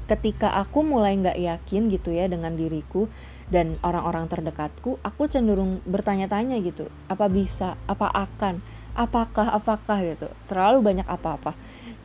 Ketika 0.07 0.55
aku 0.59 0.83
mulai 0.87 1.19
nggak 1.19 1.39
yakin 1.39 1.91
gitu 1.91 2.15
ya 2.15 2.31
dengan 2.31 2.55
diriku 2.55 3.11
dan 3.51 3.79
orang-orang 3.83 4.31
terdekatku, 4.31 5.03
aku 5.03 5.27
cenderung 5.27 5.83
bertanya-tanya 5.87 6.59
gitu, 6.63 6.87
apa 7.11 7.27
bisa, 7.27 7.75
apa 7.91 8.11
akan, 8.11 8.63
apakah, 8.95 9.51
apakah 9.55 9.99
gitu. 10.03 10.31
Terlalu 10.47 10.83
banyak 10.83 11.07
apa-apa. 11.07 11.55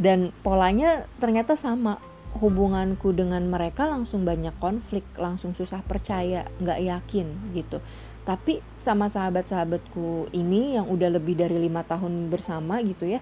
Dan 0.02 0.34
polanya 0.42 1.06
ternyata 1.22 1.54
sama. 1.54 2.02
Hubunganku 2.36 3.16
dengan 3.16 3.48
mereka 3.48 3.88
langsung 3.88 4.28
banyak 4.28 4.60
konflik, 4.60 5.08
langsung 5.16 5.56
susah 5.56 5.80
percaya, 5.80 6.44
nggak 6.60 6.84
yakin 6.84 7.32
gitu 7.56 7.80
tapi 8.26 8.60
sama 8.74 9.06
sahabat-sahabatku 9.06 10.34
ini 10.34 10.76
yang 10.76 10.90
udah 10.90 11.14
lebih 11.14 11.38
dari 11.38 11.62
lima 11.62 11.86
tahun 11.86 12.34
bersama 12.34 12.82
gitu 12.82 13.06
ya 13.06 13.22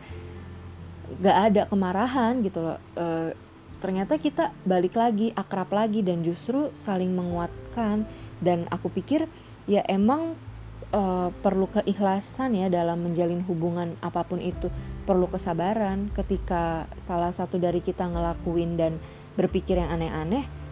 gak 1.19 1.37
ada 1.51 1.61
kemarahan 1.69 2.41
gitu 2.41 2.63
loh. 2.63 2.79
E, 2.95 3.35
ternyata 3.83 4.15
kita 4.15 4.55
balik 4.63 4.95
lagi 4.95 5.35
akrab 5.35 5.69
lagi 5.75 6.01
dan 6.01 6.23
justru 6.23 6.71
saling 6.73 7.11
menguatkan. 7.13 8.07
Dan 8.39 8.67
aku 8.71 8.89
pikir 8.89 9.27
ya 9.69 9.83
emang 9.85 10.33
e, 10.89 11.01
perlu 11.31 11.69
keikhlasan 11.69 12.57
ya 12.57 12.67
dalam 12.71 13.03
menjalin 13.03 13.43
hubungan 13.45 13.99
apa 13.99 14.23
pun 14.25 14.39
itu. 14.39 14.71
Perlu 15.03 15.27
kesabaran 15.27 16.09
ketika 16.15 16.87
salah 16.95 17.35
satu 17.35 17.59
dari 17.59 17.83
kita 17.83 18.07
ngelakuin 18.07 18.79
dan 18.79 18.97
berpikir 19.35 19.81
yang 19.81 19.91
aneh-aneh 19.91 20.62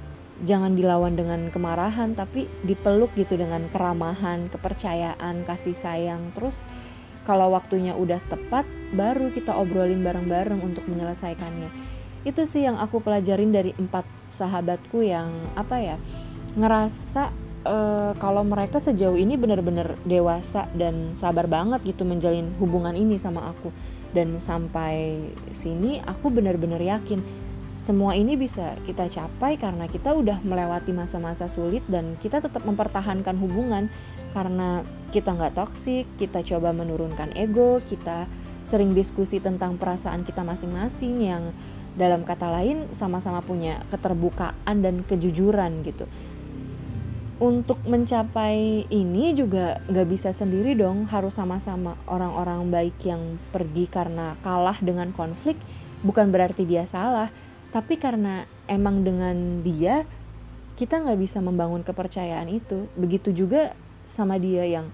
jangan 0.41 0.73
dilawan 0.73 1.13
dengan 1.13 1.53
kemarahan 1.53 2.17
tapi 2.17 2.49
dipeluk 2.65 3.13
gitu 3.13 3.37
dengan 3.37 3.69
keramahan, 3.69 4.49
kepercayaan, 4.49 5.45
kasih 5.45 5.77
sayang. 5.77 6.33
Terus 6.33 6.65
kalau 7.21 7.53
waktunya 7.53 7.93
udah 7.93 8.17
tepat 8.27 8.65
baru 8.91 9.29
kita 9.29 9.53
obrolin 9.53 10.01
bareng-bareng 10.01 10.59
untuk 10.61 10.85
menyelesaikannya. 10.89 11.69
Itu 12.25 12.45
sih 12.45 12.65
yang 12.65 12.77
aku 12.77 13.01
pelajarin 13.01 13.53
dari 13.53 13.73
empat 13.77 14.05
sahabatku 14.29 15.01
yang 15.05 15.29
apa 15.57 15.77
ya 15.81 15.97
ngerasa 16.57 17.33
uh, 17.65 18.11
kalau 18.17 18.43
mereka 18.45 18.81
sejauh 18.81 19.17
ini 19.17 19.37
benar-benar 19.37 19.97
dewasa 20.05 20.67
dan 20.73 21.13
sabar 21.13 21.45
banget 21.45 21.81
gitu 21.85 22.03
menjalin 22.05 22.51
hubungan 22.57 22.93
ini 22.93 23.17
sama 23.17 23.53
aku 23.53 23.69
dan 24.11 24.37
sampai 24.41 25.31
sini 25.55 26.03
aku 26.03 26.27
benar-benar 26.33 26.81
yakin 26.81 27.23
semua 27.81 28.13
ini 28.13 28.37
bisa 28.37 28.77
kita 28.85 29.09
capai 29.09 29.57
karena 29.57 29.89
kita 29.89 30.13
udah 30.13 30.37
melewati 30.45 30.93
masa-masa 30.93 31.49
sulit 31.49 31.81
dan 31.89 32.13
kita 32.21 32.37
tetap 32.37 32.61
mempertahankan 32.61 33.33
hubungan 33.41 33.89
karena 34.37 34.85
kita 35.09 35.33
nggak 35.33 35.57
toksik, 35.57 36.05
kita 36.21 36.45
coba 36.45 36.77
menurunkan 36.77 37.33
ego, 37.33 37.81
kita 37.81 38.29
sering 38.61 38.93
diskusi 38.93 39.41
tentang 39.41 39.81
perasaan 39.81 40.21
kita 40.21 40.45
masing-masing 40.45 41.25
yang 41.25 41.49
dalam 41.97 42.21
kata 42.21 42.53
lain 42.53 42.85
sama-sama 42.93 43.41
punya 43.41 43.81
keterbukaan 43.89 44.77
dan 44.85 45.01
kejujuran 45.01 45.81
gitu. 45.81 46.05
Untuk 47.41 47.81
mencapai 47.89 48.85
ini 48.93 49.33
juga 49.33 49.81
nggak 49.89 50.05
bisa 50.05 50.29
sendiri 50.29 50.77
dong 50.77 51.09
harus 51.09 51.33
sama-sama 51.33 51.97
orang-orang 52.05 52.69
baik 52.69 53.01
yang 53.09 53.41
pergi 53.49 53.89
karena 53.89 54.37
kalah 54.45 54.77
dengan 54.77 55.09
konflik 55.09 55.57
bukan 56.05 56.29
berarti 56.29 56.69
dia 56.69 56.85
salah 56.85 57.33
tapi 57.71 57.95
karena 57.95 58.43
emang 58.67 59.07
dengan 59.07 59.63
dia 59.63 60.03
kita 60.75 60.99
nggak 60.99 61.19
bisa 61.19 61.39
membangun 61.39 61.87
kepercayaan 61.87 62.51
itu. 62.51 62.91
Begitu 62.99 63.31
juga 63.31 63.71
sama 64.03 64.35
dia 64.35 64.67
yang 64.67 64.91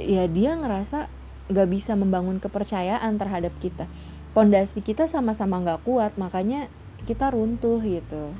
ya 0.00 0.24
dia 0.24 0.56
ngerasa 0.56 1.12
nggak 1.52 1.68
bisa 1.68 1.92
membangun 1.92 2.40
kepercayaan 2.40 3.20
terhadap 3.20 3.52
kita. 3.60 3.84
Pondasi 4.32 4.80
kita 4.80 5.04
sama-sama 5.04 5.60
nggak 5.60 5.84
kuat 5.84 6.16
makanya 6.16 6.72
kita 7.04 7.28
runtuh 7.28 7.84
gitu. 7.84 8.32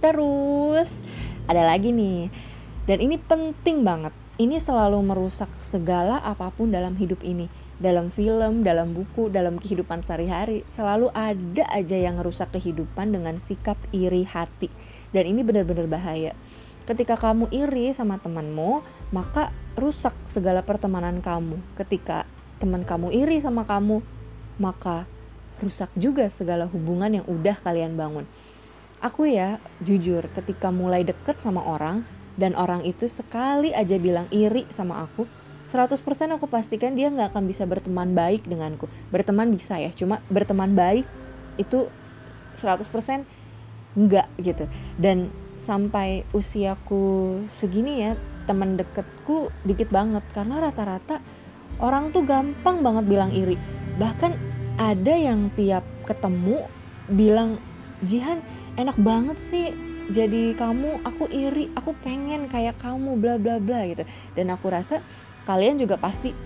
Terus 0.00 0.96
ada 1.44 1.68
lagi 1.68 1.92
nih. 1.92 2.32
Dan 2.88 3.04
ini 3.04 3.20
penting 3.20 3.84
banget. 3.84 4.16
Ini 4.38 4.56
selalu 4.56 5.02
merusak 5.02 5.50
segala 5.60 6.22
apa 6.24 6.48
pun 6.54 6.72
dalam 6.72 6.96
hidup 6.96 7.20
ini 7.20 7.50
dalam 7.78 8.10
film, 8.10 8.66
dalam 8.66 8.90
buku, 8.90 9.30
dalam 9.30 9.56
kehidupan 9.62 10.02
sehari-hari 10.02 10.66
selalu 10.74 11.14
ada 11.14 11.64
aja 11.70 11.94
yang 11.94 12.18
merusak 12.18 12.50
kehidupan 12.50 13.14
dengan 13.14 13.38
sikap 13.38 13.78
iri 13.94 14.26
hati. 14.26 14.66
Dan 15.14 15.30
ini 15.30 15.46
benar-benar 15.46 15.86
bahaya. 15.86 16.34
Ketika 16.84 17.14
kamu 17.14 17.46
iri 17.54 17.94
sama 17.94 18.18
temanmu 18.18 18.82
maka 19.14 19.54
rusak 19.78 20.12
segala 20.26 20.66
pertemanan 20.66 21.22
kamu. 21.22 21.62
Ketika 21.78 22.26
teman 22.58 22.82
kamu 22.82 23.14
iri 23.14 23.38
sama 23.38 23.62
kamu 23.62 24.02
maka 24.58 25.06
rusak 25.62 25.90
juga 25.94 26.26
segala 26.26 26.66
hubungan 26.66 27.22
yang 27.22 27.26
udah 27.30 27.54
kalian 27.62 27.94
bangun. 27.94 28.26
Aku 28.98 29.30
ya 29.30 29.62
jujur 29.78 30.26
ketika 30.34 30.74
mulai 30.74 31.06
deket 31.06 31.38
sama 31.38 31.62
orang 31.62 32.02
dan 32.34 32.58
orang 32.58 32.82
itu 32.82 33.06
sekali 33.06 33.70
aja 33.70 33.94
bilang 34.02 34.26
iri 34.34 34.66
sama 34.74 35.06
aku 35.06 35.37
100% 35.68 36.00
aku 36.32 36.48
pastikan 36.48 36.96
dia 36.96 37.12
nggak 37.12 37.36
akan 37.36 37.44
bisa 37.44 37.68
berteman 37.68 38.16
baik 38.16 38.48
denganku. 38.48 38.88
Berteman 39.12 39.52
bisa 39.52 39.76
ya 39.76 39.92
cuma 39.92 40.24
berteman 40.32 40.72
baik 40.72 41.04
itu 41.60 41.92
100% 42.56 42.88
enggak 43.92 44.32
gitu. 44.40 44.64
Dan 44.96 45.28
sampai 45.60 46.24
usiaku 46.32 47.36
segini 47.52 48.00
ya 48.00 48.16
teman 48.48 48.80
deketku 48.80 49.52
dikit 49.68 49.92
banget. 49.92 50.24
Karena 50.32 50.56
rata-rata 50.64 51.20
orang 51.84 52.16
tuh 52.16 52.24
gampang 52.24 52.80
banget 52.80 53.04
bilang 53.04 53.28
iri. 53.36 53.60
Bahkan 54.00 54.32
ada 54.80 55.14
yang 55.20 55.52
tiap 55.52 55.84
ketemu 56.08 56.64
bilang 57.12 57.60
Jihan 57.98 58.38
enak 58.78 58.94
banget 58.96 59.36
sih 59.36 59.74
jadi 60.08 60.56
kamu. 60.56 61.04
Aku 61.04 61.28
iri 61.28 61.68
aku 61.76 61.92
pengen 62.00 62.48
kayak 62.48 62.80
kamu 62.80 63.20
bla 63.20 63.36
bla 63.36 63.60
bla 63.60 63.84
gitu. 63.84 64.06
Dan 64.32 64.48
aku 64.54 64.70
rasa 64.70 65.02
kalian 65.48 65.80
juga 65.80 65.96
pasti 65.96 66.36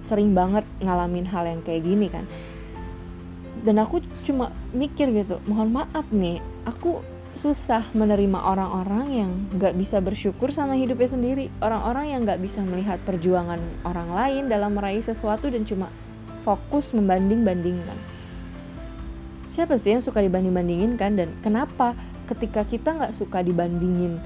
sering 0.00 0.32
banget 0.32 0.64
ngalamin 0.80 1.28
hal 1.28 1.44
yang 1.44 1.60
kayak 1.60 1.84
gini 1.84 2.08
kan? 2.08 2.24
Dan 3.60 3.76
aku 3.76 4.00
cuma 4.24 4.48
mikir 4.72 5.12
gitu 5.12 5.36
mohon 5.44 5.74
maaf 5.74 6.08
nih 6.08 6.40
aku 6.64 7.04
susah 7.36 7.84
menerima 7.92 8.40
orang-orang 8.40 9.06
yang 9.12 9.30
gak 9.60 9.76
bisa 9.76 10.00
bersyukur 10.00 10.48
sama 10.48 10.74
hidupnya 10.74 11.12
sendiri. 11.12 11.46
Orang-orang 11.60 12.16
yang 12.16 12.20
gak 12.24 12.40
bisa 12.40 12.64
melihat 12.64 12.96
perjuangan 13.04 13.60
orang 13.84 14.10
lain 14.10 14.42
dalam 14.48 14.74
meraih 14.74 15.04
sesuatu 15.04 15.46
dan 15.52 15.62
cuma 15.68 15.92
fokus 16.42 16.90
membanding-bandingkan. 16.96 17.94
Siapa 19.52 19.78
sih 19.78 19.94
yang 19.94 20.02
suka 20.02 20.18
dibanding-bandingin 20.24 20.98
kan? 20.98 21.14
Dan 21.14 21.36
kenapa 21.44 21.94
ketika 22.26 22.62
kita 22.66 22.92
nggak 22.92 23.16
suka 23.16 23.40
dibandingin 23.40 24.20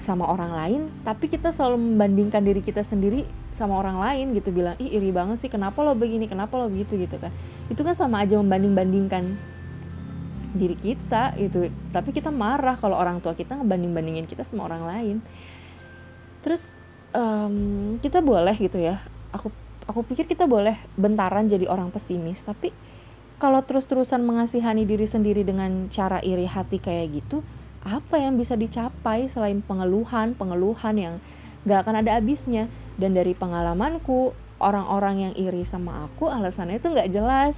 sama 0.00 0.28
orang 0.28 0.52
lain 0.52 0.80
tapi 1.04 1.28
kita 1.28 1.52
selalu 1.52 1.76
membandingkan 1.76 2.44
diri 2.44 2.64
kita 2.64 2.80
sendiri 2.80 3.24
sama 3.60 3.76
orang 3.76 4.00
lain 4.00 4.32
gitu 4.32 4.56
bilang 4.56 4.72
ih 4.80 4.88
iri 4.96 5.12
banget 5.12 5.44
sih 5.44 5.52
kenapa 5.52 5.84
lo 5.84 5.92
begini 5.92 6.24
kenapa 6.24 6.56
lo 6.56 6.72
begitu 6.72 6.96
gitu 6.96 7.20
kan. 7.20 7.28
Itu 7.68 7.84
kan 7.84 7.92
sama 7.92 8.24
aja 8.24 8.40
membanding-bandingkan 8.40 9.36
diri 10.56 10.76
kita 10.80 11.36
gitu. 11.36 11.68
Tapi 11.92 12.10
kita 12.16 12.32
marah 12.32 12.80
kalau 12.80 12.96
orang 12.96 13.20
tua 13.20 13.36
kita 13.36 13.60
ngebanding-bandingin 13.60 14.24
kita 14.24 14.42
sama 14.42 14.64
orang 14.64 14.82
lain. 14.88 15.16
Terus 16.40 16.64
um, 17.12 18.00
kita 18.00 18.24
boleh 18.24 18.56
gitu 18.56 18.80
ya. 18.80 18.96
Aku 19.36 19.52
aku 19.84 20.00
pikir 20.08 20.24
kita 20.24 20.48
boleh 20.48 20.80
bentaran 20.96 21.44
jadi 21.46 21.68
orang 21.68 21.92
pesimis. 21.92 22.42
Tapi 22.42 22.72
kalau 23.40 23.60
terus-terusan 23.64 24.20
mengasihani 24.24 24.84
diri 24.84 25.04
sendiri 25.04 25.44
dengan 25.44 25.88
cara 25.92 26.20
iri 26.20 26.44
hati 26.44 26.76
kayak 26.76 27.08
gitu, 27.12 27.40
apa 27.80 28.20
yang 28.20 28.36
bisa 28.36 28.52
dicapai 28.52 29.24
selain 29.26 29.64
pengeluhan, 29.64 30.36
pengeluhan 30.36 30.96
yang 30.96 31.14
gak 31.66 31.86
akan 31.86 32.04
ada 32.04 32.16
habisnya. 32.20 32.68
Dan 33.00 33.16
dari 33.16 33.32
pengalamanku, 33.32 34.36
orang-orang 34.60 35.30
yang 35.30 35.34
iri 35.36 35.64
sama 35.64 36.08
aku 36.08 36.28
alasannya 36.28 36.78
itu 36.78 36.88
gak 36.92 37.10
jelas. 37.10 37.56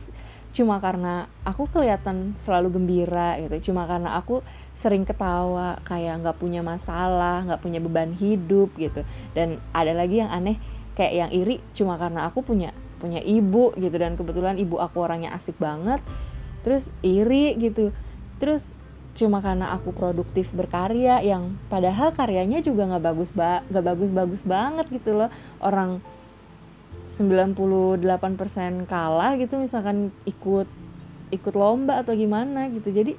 Cuma 0.53 0.79
karena 0.85 1.27
aku 1.49 1.65
kelihatan 1.67 2.37
selalu 2.37 2.77
gembira 2.77 3.41
gitu. 3.41 3.73
Cuma 3.73 3.89
karena 3.89 4.21
aku 4.21 4.45
sering 4.77 5.03
ketawa, 5.09 5.81
kayak 5.85 6.23
gak 6.23 6.39
punya 6.39 6.61
masalah, 6.61 7.43
gak 7.47 7.63
punya 7.63 7.81
beban 7.83 8.13
hidup 8.15 8.71
gitu. 8.79 9.03
Dan 9.33 9.59
ada 9.73 9.97
lagi 9.97 10.21
yang 10.21 10.31
aneh, 10.31 10.61
kayak 10.93 11.13
yang 11.13 11.31
iri 11.33 11.57
cuma 11.73 11.97
karena 11.97 12.29
aku 12.29 12.45
punya 12.45 12.71
punya 13.01 13.19
ibu 13.19 13.75
gitu 13.75 13.97
dan 13.99 14.15
kebetulan 14.15 14.61
ibu 14.61 14.79
aku 14.79 15.03
orangnya 15.03 15.35
asik 15.35 15.59
banget 15.59 15.99
terus 16.63 16.93
iri 17.03 17.59
gitu 17.59 17.91
terus 18.39 18.63
cuma 19.13 19.45
karena 19.45 19.77
aku 19.77 19.93
produktif 19.93 20.49
berkarya 20.57 21.21
yang 21.21 21.61
padahal 21.69 22.17
karyanya 22.17 22.65
juga 22.65 22.89
nggak 22.89 23.05
bagus 23.05 23.31
ba 23.37 23.61
nggak 23.69 23.85
bagus 23.85 24.11
bagus 24.11 24.43
banget 24.45 24.87
gitu 24.89 25.13
loh. 25.17 25.29
Orang 25.61 26.01
98% 27.05 28.01
kalah 28.89 29.33
gitu 29.37 29.61
misalkan 29.61 30.15
ikut 30.25 30.69
ikut 31.33 31.55
lomba 31.57 32.01
atau 32.01 32.17
gimana 32.17 32.73
gitu. 32.73 32.89
Jadi 32.89 33.13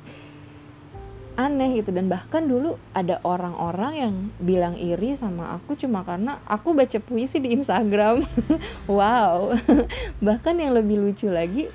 aneh 1.34 1.82
gitu. 1.82 1.90
Dan 1.94 2.10
bahkan 2.10 2.46
dulu 2.46 2.78
ada 2.94 3.22
orang-orang 3.26 3.94
yang 3.94 4.16
bilang 4.42 4.78
iri 4.78 5.18
sama 5.18 5.58
aku 5.58 5.74
cuma 5.78 6.06
karena 6.06 6.42
aku 6.46 6.74
baca 6.74 6.98
puisi 7.02 7.42
di 7.42 7.54
Instagram. 7.54 8.26
Wow. 8.90 9.58
Bahkan 10.28 10.56
yang 10.60 10.78
lebih 10.78 11.02
lucu 11.02 11.32
lagi 11.32 11.68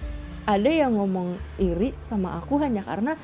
ada 0.49 0.71
yang 0.71 0.97
ngomong 0.97 1.37
iri 1.61 1.93
sama 2.01 2.41
aku 2.41 2.57
hanya 2.63 2.81
karena 2.81 3.21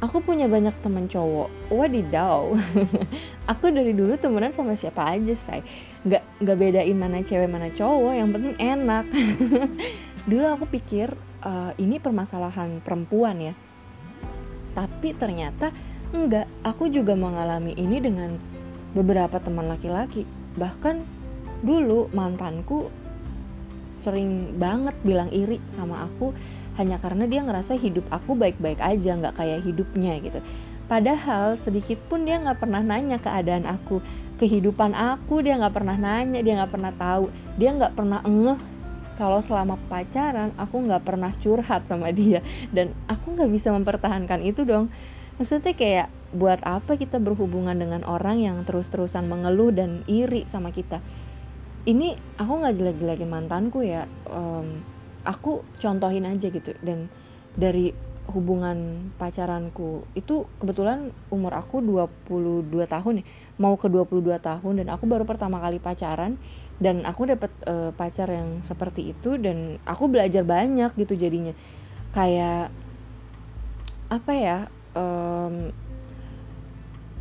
aku 0.00 0.20
punya 0.20 0.46
banyak 0.46 0.74
teman 0.84 1.08
cowok. 1.08 1.48
Wadidaw. 1.72 2.52
Aku 3.52 3.72
dari 3.72 3.96
dulu 3.96 4.18
temenan 4.20 4.52
sama 4.52 4.76
siapa 4.76 5.04
aja 5.04 5.32
say. 5.32 5.64
Nggak 6.04 6.22
nggak 6.42 6.56
bedain 6.56 6.98
mana 6.98 7.24
cewek 7.24 7.48
mana 7.48 7.72
cowok. 7.72 8.12
Yang 8.12 8.30
penting 8.36 8.54
enak. 8.60 9.04
Dulu 10.30 10.42
aku 10.58 10.66
pikir 10.66 11.14
uh, 11.46 11.70
ini 11.78 12.02
permasalahan 12.02 12.82
perempuan 12.82 13.38
ya. 13.38 13.54
Tapi 14.74 15.14
ternyata 15.14 15.70
enggak 16.10 16.50
aku 16.66 16.90
juga 16.90 17.14
mengalami 17.14 17.70
ini 17.78 18.02
dengan 18.02 18.34
beberapa 18.90 19.38
teman 19.38 19.70
laki-laki. 19.70 20.26
Bahkan 20.58 20.96
dulu 21.62 22.10
mantanku 22.10 22.90
sering 24.06 24.54
banget 24.54 24.94
bilang 25.02 25.26
iri 25.34 25.58
sama 25.66 26.06
aku 26.06 26.30
hanya 26.78 27.02
karena 27.02 27.26
dia 27.26 27.42
ngerasa 27.42 27.74
hidup 27.74 28.06
aku 28.14 28.38
baik-baik 28.38 28.78
aja 28.78 29.18
nggak 29.18 29.34
kayak 29.34 29.66
hidupnya 29.66 30.22
gitu. 30.22 30.38
Padahal 30.86 31.58
sedikit 31.58 31.98
pun 32.06 32.22
dia 32.22 32.38
nggak 32.38 32.62
pernah 32.62 32.78
nanya 32.78 33.18
keadaan 33.18 33.66
aku 33.66 33.98
kehidupan 34.38 34.94
aku 34.94 35.42
dia 35.42 35.58
nggak 35.58 35.74
pernah 35.74 35.98
nanya 35.98 36.38
dia 36.38 36.54
nggak 36.62 36.70
pernah 36.70 36.92
tahu. 36.94 37.34
Dia 37.58 37.74
nggak 37.74 37.98
pernah 37.98 38.22
ngeh 38.22 38.60
kalau 39.18 39.42
selama 39.42 39.74
pacaran 39.90 40.54
aku 40.54 40.86
nggak 40.86 41.02
pernah 41.02 41.34
curhat 41.42 41.90
sama 41.90 42.14
dia 42.14 42.44
dan 42.70 42.94
aku 43.10 43.34
nggak 43.34 43.50
bisa 43.50 43.74
mempertahankan 43.74 44.46
itu 44.46 44.62
dong. 44.62 44.86
Maksudnya 45.42 45.74
kayak 45.74 46.08
buat 46.30 46.62
apa 46.62 46.94
kita 46.94 47.18
berhubungan 47.18 47.74
dengan 47.74 48.06
orang 48.06 48.38
yang 48.38 48.62
terus-terusan 48.62 49.26
mengeluh 49.26 49.74
dan 49.74 50.06
iri 50.06 50.46
sama 50.46 50.70
kita 50.70 51.02
ini 51.86 52.18
aku 52.34 52.52
nggak 52.60 52.76
jelek-jelekin 52.82 53.30
mantanku 53.30 53.86
ya 53.86 54.10
um, 54.26 54.82
aku 55.22 55.62
contohin 55.78 56.26
aja 56.26 56.50
gitu. 56.50 56.74
Dan 56.82 57.06
dari 57.54 57.94
hubungan 58.26 59.06
pacaranku 59.22 60.02
itu 60.18 60.50
kebetulan 60.58 61.14
umur 61.30 61.54
aku 61.54 61.78
22 61.78 62.74
tahun 62.90 63.22
ya. 63.22 63.24
Mau 63.62 63.78
ke 63.78 63.86
22 63.86 64.18
tahun 64.42 64.74
dan 64.82 64.88
aku 64.90 65.06
baru 65.06 65.22
pertama 65.22 65.62
kali 65.62 65.78
pacaran. 65.78 66.34
Dan 66.82 67.06
aku 67.06 67.30
dapet 67.30 67.54
uh, 67.70 67.94
pacar 67.94 68.28
yang 68.34 68.66
seperti 68.66 69.14
itu 69.14 69.38
dan 69.38 69.78
aku 69.86 70.10
belajar 70.10 70.42
banyak 70.42 70.90
gitu 70.98 71.14
jadinya. 71.14 71.54
Kayak 72.10 72.74
apa 74.06 74.32
ya 74.34 74.58
um, 74.94 75.70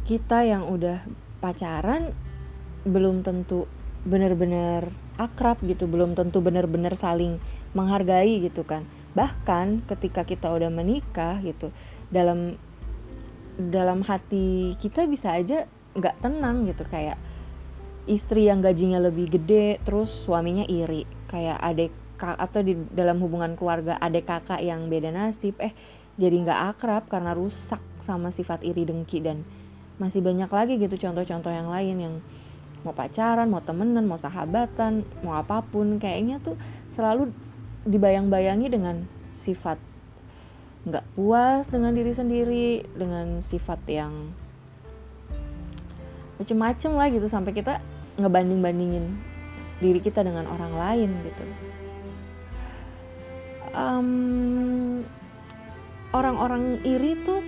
kita 0.05 0.45
yang 0.45 0.69
udah 0.69 1.01
pacaran 1.41 2.13
belum 2.85 3.25
tentu 3.25 3.65
benar-benar 4.05 4.93
akrab 5.17 5.57
gitu 5.65 5.89
belum 5.89 6.13
tentu 6.13 6.39
benar-benar 6.39 6.93
saling 6.93 7.41
menghargai 7.73 8.39
gitu 8.45 8.61
kan. 8.63 8.85
Bahkan 9.17 9.89
ketika 9.89 10.23
kita 10.23 10.53
udah 10.53 10.69
menikah 10.69 11.41
gitu 11.41 11.73
dalam 12.13 12.55
dalam 13.57 14.05
hati 14.05 14.75
kita 14.77 15.09
bisa 15.09 15.33
aja 15.33 15.65
nggak 15.95 16.21
tenang 16.21 16.67
gitu 16.69 16.83
kayak 16.85 17.17
istri 18.05 18.45
yang 18.45 18.61
gajinya 18.61 19.01
lebih 19.01 19.27
gede 19.33 19.81
terus 19.81 20.13
suaminya 20.13 20.63
iri. 20.69 21.03
Kayak 21.25 21.57
adek 21.59 21.91
atau 22.15 22.63
di 22.63 22.77
dalam 22.95 23.19
hubungan 23.19 23.59
keluarga 23.59 23.99
adek 23.99 24.23
kakak 24.23 24.63
yang 24.63 24.87
beda 24.87 25.11
nasib 25.11 25.59
eh 25.59 25.75
jadi 26.15 26.47
nggak 26.47 26.59
akrab 26.75 27.03
karena 27.11 27.35
rusak 27.35 27.83
sama 27.99 28.31
sifat 28.31 28.63
iri 28.63 28.87
dengki 28.87 29.19
dan 29.19 29.43
masih 29.99 30.23
banyak 30.23 30.47
lagi 30.47 30.79
gitu 30.79 30.95
contoh-contoh 30.95 31.51
yang 31.51 31.67
lain 31.67 31.95
yang 31.99 32.15
mau 32.85 32.93
pacaran 32.93 33.49
mau 33.49 33.65
temenan 33.65 34.05
mau 34.05 34.21
sahabatan 34.21 35.01
mau 35.25 35.35
apa 35.41 35.65
pun 35.65 35.97
kayaknya 35.97 36.37
tuh 36.39 36.53
selalu 36.87 37.33
dibayang-bayangi 37.89 38.69
dengan 38.69 39.09
sifat 39.33 39.81
nggak 40.85 41.05
puas 41.17 41.73
dengan 41.73 41.97
diri 41.97 42.13
sendiri 42.13 42.85
dengan 42.93 43.41
sifat 43.41 43.81
yang 43.89 44.13
macem-macem 46.37 46.91
lah 46.93 47.09
gitu 47.09 47.25
sampai 47.25 47.57
kita 47.57 47.81
ngebanding-bandingin 48.21 49.17
diri 49.79 49.99
kita 49.99 50.23
dengan 50.23 50.47
orang 50.47 50.73
lain 50.75 51.09
gitu. 51.25 51.43
Um, 53.75 55.03
orang-orang 56.15 56.79
iri 56.87 57.19
tuh 57.27 57.43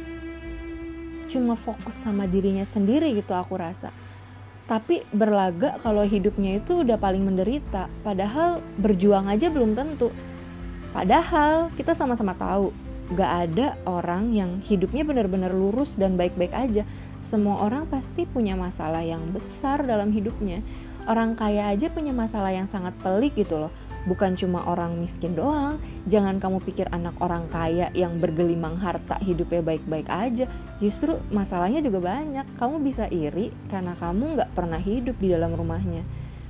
cuma 1.31 1.55
fokus 1.55 1.95
sama 1.95 2.27
dirinya 2.27 2.67
sendiri 2.67 3.15
gitu 3.15 3.31
aku 3.31 3.55
rasa 3.55 3.91
tapi 4.67 4.99
berlagak 5.15 5.79
kalau 5.79 6.03
hidupnya 6.03 6.59
itu 6.59 6.83
udah 6.83 6.99
paling 6.99 7.23
menderita. 7.23 7.87
Padahal 8.03 8.59
berjuang 8.75 9.31
aja 9.31 9.47
belum 9.47 9.73
tentu. 9.73 10.11
Padahal 10.91 11.71
kita 11.79 11.95
sama-sama 11.95 12.35
tahu 12.35 12.75
gak 13.15 13.47
ada 13.47 13.79
orang 13.87 14.35
yang 14.35 14.59
hidupnya 14.59 15.07
benar-benar 15.07 15.55
lurus 15.55 15.95
dan 15.95 16.19
baik-baik 16.19 16.51
aja. 16.51 16.83
Semua 17.23 17.63
orang 17.63 17.87
pasti 17.87 18.27
punya 18.27 18.59
masalah 18.59 19.07
yang 19.07 19.31
besar 19.31 19.87
dalam 19.87 20.11
hidupnya. 20.11 20.59
Orang 21.07 21.39
kaya 21.39 21.71
aja 21.71 21.87
punya 21.87 22.11
masalah 22.11 22.51
yang 22.51 22.67
sangat 22.67 22.91
pelik 22.99 23.39
gitu 23.39 23.55
loh 23.55 23.71
bukan 24.05 24.37
cuma 24.37 24.67
orang 24.69 24.99
miskin 25.01 25.33
doang. 25.33 25.81
Jangan 26.05 26.37
kamu 26.37 26.61
pikir 26.61 26.91
anak 26.93 27.17
orang 27.17 27.49
kaya 27.49 27.89
yang 27.97 28.21
bergelimang 28.21 28.77
harta 28.77 29.17
hidupnya 29.23 29.63
baik-baik 29.65 30.07
aja. 30.11 30.45
Justru 30.77 31.17
masalahnya 31.33 31.81
juga 31.81 32.03
banyak. 32.03 32.45
Kamu 32.59 32.83
bisa 32.83 33.09
iri 33.09 33.49
karena 33.71 33.97
kamu 33.97 34.37
nggak 34.37 34.53
pernah 34.53 34.77
hidup 34.77 35.17
di 35.17 35.33
dalam 35.33 35.55
rumahnya. 35.57 36.05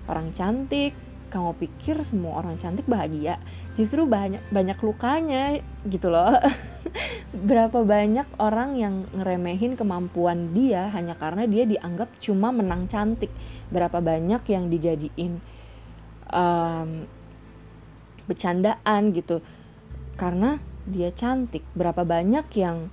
Orang 0.07 0.31
cantik, 0.35 0.95
kamu 1.27 1.59
pikir 1.59 1.99
semua 2.07 2.39
orang 2.39 2.55
cantik 2.55 2.87
bahagia. 2.87 3.37
Justru 3.75 4.07
banyak 4.07 4.41
banyak 4.49 4.79
lukanya 4.79 5.59
gitu 5.83 6.07
loh. 6.07 6.39
Berapa 7.47 7.83
banyak 7.83 8.27
orang 8.39 8.79
yang 8.79 9.05
ngeremehin 9.11 9.75
kemampuan 9.75 10.55
dia 10.55 10.87
hanya 10.95 11.13
karena 11.19 11.43
dia 11.45 11.67
dianggap 11.67 12.15
cuma 12.23 12.55
menang 12.55 12.87
cantik. 12.87 13.29
Berapa 13.67 13.99
banyak 13.99 14.41
yang 14.47 14.71
dijadiin 14.71 15.43
um, 16.31 16.89
bercandaan 18.27 19.15
gitu. 19.15 19.41
Karena 20.19 20.59
dia 20.87 21.09
cantik. 21.11 21.63
Berapa 21.73 22.03
banyak 22.03 22.45
yang 22.59 22.91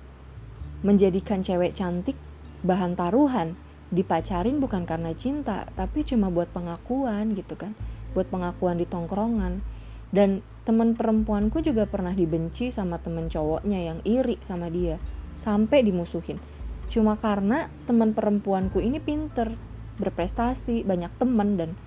menjadikan 0.81 1.43
cewek 1.43 1.75
cantik 1.75 2.17
bahan 2.63 2.97
taruhan? 2.97 3.59
Dipacarin 3.93 4.57
bukan 4.57 4.83
karena 4.89 5.13
cinta 5.13 5.69
tapi 5.77 6.01
cuma 6.01 6.33
buat 6.33 6.49
pengakuan 6.49 7.37
gitu 7.37 7.53
kan. 7.55 7.77
Buat 8.17 8.31
pengakuan 8.31 8.79
di 8.79 8.87
tongkrongan. 8.89 9.61
Dan 10.09 10.41
teman 10.63 10.95
perempuanku 10.95 11.61
juga 11.61 11.85
pernah 11.85 12.15
dibenci 12.15 12.71
sama 12.71 12.97
temen 12.97 13.27
cowoknya 13.27 13.79
yang 13.93 13.99
iri 14.07 14.39
sama 14.41 14.71
dia. 14.71 14.97
Sampai 15.35 15.83
dimusuhin. 15.83 16.39
Cuma 16.87 17.17
karena 17.19 17.67
teman 17.89 18.15
perempuanku 18.15 18.79
ini 18.79 19.03
pinter 19.03 19.53
berprestasi 19.95 20.83
banyak 20.83 21.11
teman 21.17 21.55
dan 21.55 21.79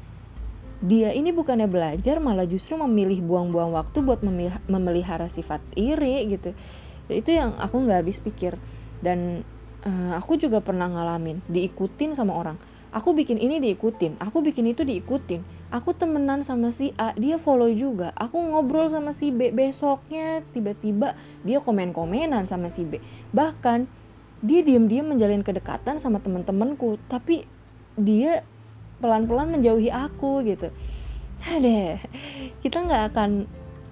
dia 0.78 1.10
ini 1.10 1.34
bukannya 1.34 1.66
belajar 1.66 2.22
malah 2.22 2.46
justru 2.46 2.78
memilih 2.78 3.18
buang-buang 3.26 3.74
waktu 3.74 3.98
buat 3.98 4.22
memelihara 4.70 5.26
sifat 5.26 5.58
iri 5.74 6.22
gitu. 6.30 6.54
Itu 7.10 7.34
yang 7.34 7.58
aku 7.58 7.82
nggak 7.82 8.06
habis 8.06 8.22
pikir. 8.22 8.54
Dan 9.02 9.42
uh, 9.82 10.14
aku 10.14 10.38
juga 10.38 10.62
pernah 10.62 10.86
ngalamin 10.86 11.42
diikutin 11.50 12.14
sama 12.14 12.38
orang. 12.38 12.58
Aku 12.88 13.12
bikin 13.12 13.36
ini 13.36 13.60
diikutin 13.60 14.16
aku 14.22 14.40
bikin 14.40 14.70
itu 14.70 14.86
diikutin. 14.86 15.44
Aku 15.68 15.92
temenan 15.92 16.40
sama 16.40 16.72
si 16.72 16.96
A 16.96 17.12
dia 17.12 17.36
follow 17.36 17.68
juga. 17.68 18.14
Aku 18.16 18.40
ngobrol 18.40 18.88
sama 18.88 19.12
si 19.12 19.28
B 19.34 19.52
besoknya 19.52 20.40
tiba-tiba 20.54 21.12
dia 21.44 21.60
komen-komenan 21.60 22.48
sama 22.48 22.72
si 22.72 22.88
B. 22.88 23.02
Bahkan 23.34 23.84
dia 24.40 24.62
diam-diam 24.62 25.10
menjalin 25.10 25.42
kedekatan 25.42 25.98
sama 25.98 26.22
teman-temanku 26.22 27.02
tapi 27.10 27.44
dia 27.98 28.46
pelan-pelan 28.98 29.54
menjauhi 29.54 29.90
aku 29.90 30.42
gitu. 30.46 30.70
Ada 31.46 32.02
kita 32.62 32.78
nggak 32.82 33.02
akan 33.14 33.30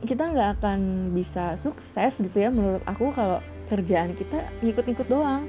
kita 0.04 0.22
nggak 0.28 0.50
akan 0.60 1.10
bisa 1.16 1.56
sukses 1.56 2.20
gitu 2.20 2.36
ya 2.36 2.52
menurut 2.52 2.82
aku 2.84 3.10
kalau 3.14 3.40
kerjaan 3.66 4.14
kita 4.14 4.46
ngikut-ngikut 4.62 5.08
doang. 5.10 5.46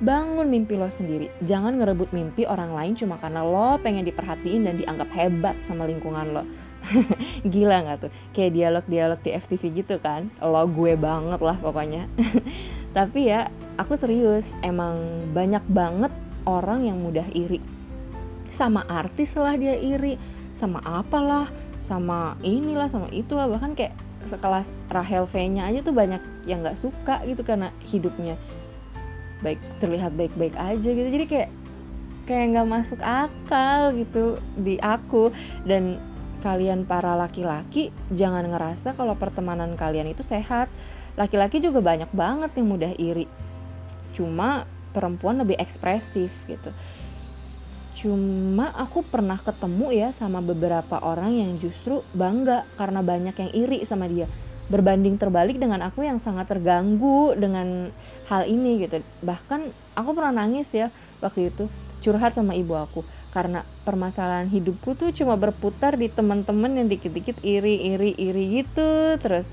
Bangun 0.00 0.48
mimpi 0.48 0.80
lo 0.80 0.88
sendiri. 0.88 1.28
Jangan 1.44 1.76
ngerebut 1.76 2.16
mimpi 2.16 2.48
orang 2.48 2.72
lain 2.72 2.96
cuma 2.96 3.20
karena 3.20 3.44
lo 3.44 3.76
pengen 3.84 4.08
diperhatiin 4.08 4.64
dan 4.64 4.80
dianggap 4.80 5.12
hebat 5.12 5.60
sama 5.60 5.84
lingkungan 5.84 6.32
lo. 6.32 6.44
Gila 7.52 7.84
nggak 7.84 8.08
tuh? 8.08 8.10
Kayak 8.32 8.52
dialog-dialog 8.56 9.20
di 9.20 9.30
FTV 9.36 9.62
gitu 9.84 10.00
kan? 10.00 10.32
Lo 10.40 10.64
gue 10.64 10.96
banget 10.96 11.44
lah 11.44 11.60
pokoknya. 11.60 12.08
Tapi 12.96 13.28
ya 13.28 13.52
aku 13.76 13.92
serius 14.00 14.56
emang 14.64 15.28
banyak 15.36 15.68
banget 15.68 16.12
orang 16.48 16.88
yang 16.88 16.96
mudah 17.04 17.28
iri 17.36 17.60
sama 18.50 18.84
artis 18.90 19.38
lah 19.38 19.54
dia 19.54 19.78
iri 19.78 20.18
sama 20.52 20.82
apalah 20.82 21.48
sama 21.80 22.36
inilah 22.44 22.90
sama 22.90 23.08
itulah. 23.14 23.48
Bahkan 23.48 23.72
kayak 23.78 23.94
sekelas 24.28 24.68
Rahel 24.92 25.24
V-nya 25.24 25.70
aja 25.70 25.80
tuh 25.80 25.96
banyak 25.96 26.20
yang 26.44 26.60
nggak 26.60 26.76
suka 26.76 27.24
gitu 27.24 27.40
karena 27.40 27.72
hidupnya 27.88 28.36
baik 29.40 29.56
terlihat 29.80 30.12
baik-baik 30.12 30.52
aja 30.60 30.90
gitu. 30.92 31.08
Jadi 31.08 31.24
kayak 31.24 31.50
kayak 32.28 32.44
nggak 32.52 32.68
masuk 32.68 33.00
akal 33.00 33.96
gitu 33.96 34.36
di 34.60 34.76
aku. 34.76 35.32
Dan 35.64 35.96
kalian 36.44 36.84
para 36.84 37.16
laki-laki 37.16 37.92
jangan 38.12 38.44
ngerasa 38.48 38.92
kalau 38.92 39.16
pertemanan 39.16 39.78
kalian 39.78 40.12
itu 40.12 40.20
sehat. 40.20 40.68
Laki-laki 41.16 41.58
juga 41.58 41.80
banyak 41.80 42.12
banget 42.12 42.52
yang 42.60 42.68
mudah 42.68 42.92
iri. 43.00 43.24
Cuma 44.12 44.68
perempuan 44.90 45.38
lebih 45.38 45.54
ekspresif 45.56 46.34
gitu 46.50 46.70
Cuma 48.00 48.72
aku 48.72 49.04
pernah 49.04 49.36
ketemu 49.36 49.92
ya 49.92 50.08
sama 50.16 50.40
beberapa 50.40 50.96
orang 51.04 51.36
yang 51.36 51.60
justru 51.60 52.00
bangga 52.16 52.64
karena 52.80 53.04
banyak 53.04 53.36
yang 53.36 53.50
iri 53.52 53.84
sama 53.84 54.08
dia. 54.08 54.24
Berbanding 54.72 55.20
terbalik 55.20 55.60
dengan 55.60 55.84
aku 55.84 56.08
yang 56.08 56.16
sangat 56.16 56.48
terganggu 56.48 57.36
dengan 57.36 57.92
hal 58.32 58.48
ini 58.48 58.88
gitu. 58.88 59.04
Bahkan 59.20 59.68
aku 60.00 60.10
pernah 60.16 60.32
nangis 60.32 60.72
ya 60.72 60.88
waktu 61.20 61.52
itu 61.52 61.68
curhat 62.00 62.32
sama 62.32 62.56
ibu 62.56 62.72
aku 62.72 63.04
karena 63.36 63.62
permasalahan 63.84 64.48
hidupku 64.48 64.96
tuh 64.96 65.12
cuma 65.12 65.36
berputar 65.36 65.94
di 66.00 66.08
teman-teman 66.08 66.80
yang 66.80 66.88
dikit-dikit 66.88 67.38
iri 67.44 67.94
iri 67.94 68.16
iri 68.16 68.64
gitu 68.64 69.20
terus 69.22 69.46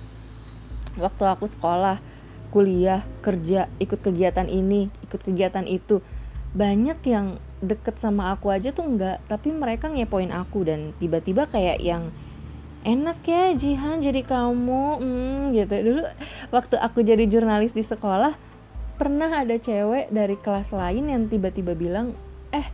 waktu 0.98 1.24
aku 1.28 1.46
sekolah 1.46 2.02
kuliah 2.50 3.04
kerja 3.22 3.70
ikut 3.78 4.02
kegiatan 4.02 4.50
ini 4.50 4.90
ikut 5.06 5.22
kegiatan 5.22 5.68
itu 5.68 6.02
banyak 6.58 6.98
yang 7.06 7.38
deket 7.58 7.98
sama 7.98 8.34
aku 8.38 8.54
aja 8.54 8.70
tuh 8.70 8.86
enggak 8.86 9.18
tapi 9.26 9.50
mereka 9.50 9.90
ngepoin 9.90 10.30
aku 10.30 10.62
dan 10.68 10.94
tiba-tiba 11.02 11.50
kayak 11.50 11.82
yang 11.82 12.14
enak 12.88 13.20
ya 13.28 13.52
Jihan 13.52 14.00
jadi 14.00 14.24
kamu. 14.24 15.04
Hmm, 15.04 15.42
gitu. 15.52 15.76
Dulu 15.76 16.02
waktu 16.56 16.76
aku 16.80 17.04
jadi 17.04 17.28
jurnalis 17.28 17.76
di 17.76 17.84
sekolah 17.84 18.40
pernah 18.96 19.30
ada 19.44 19.60
cewek 19.60 20.10
dari 20.10 20.40
kelas 20.40 20.74
lain 20.74 21.12
yang 21.12 21.30
tiba-tiba 21.30 21.78
bilang 21.78 22.18
eh 22.50 22.66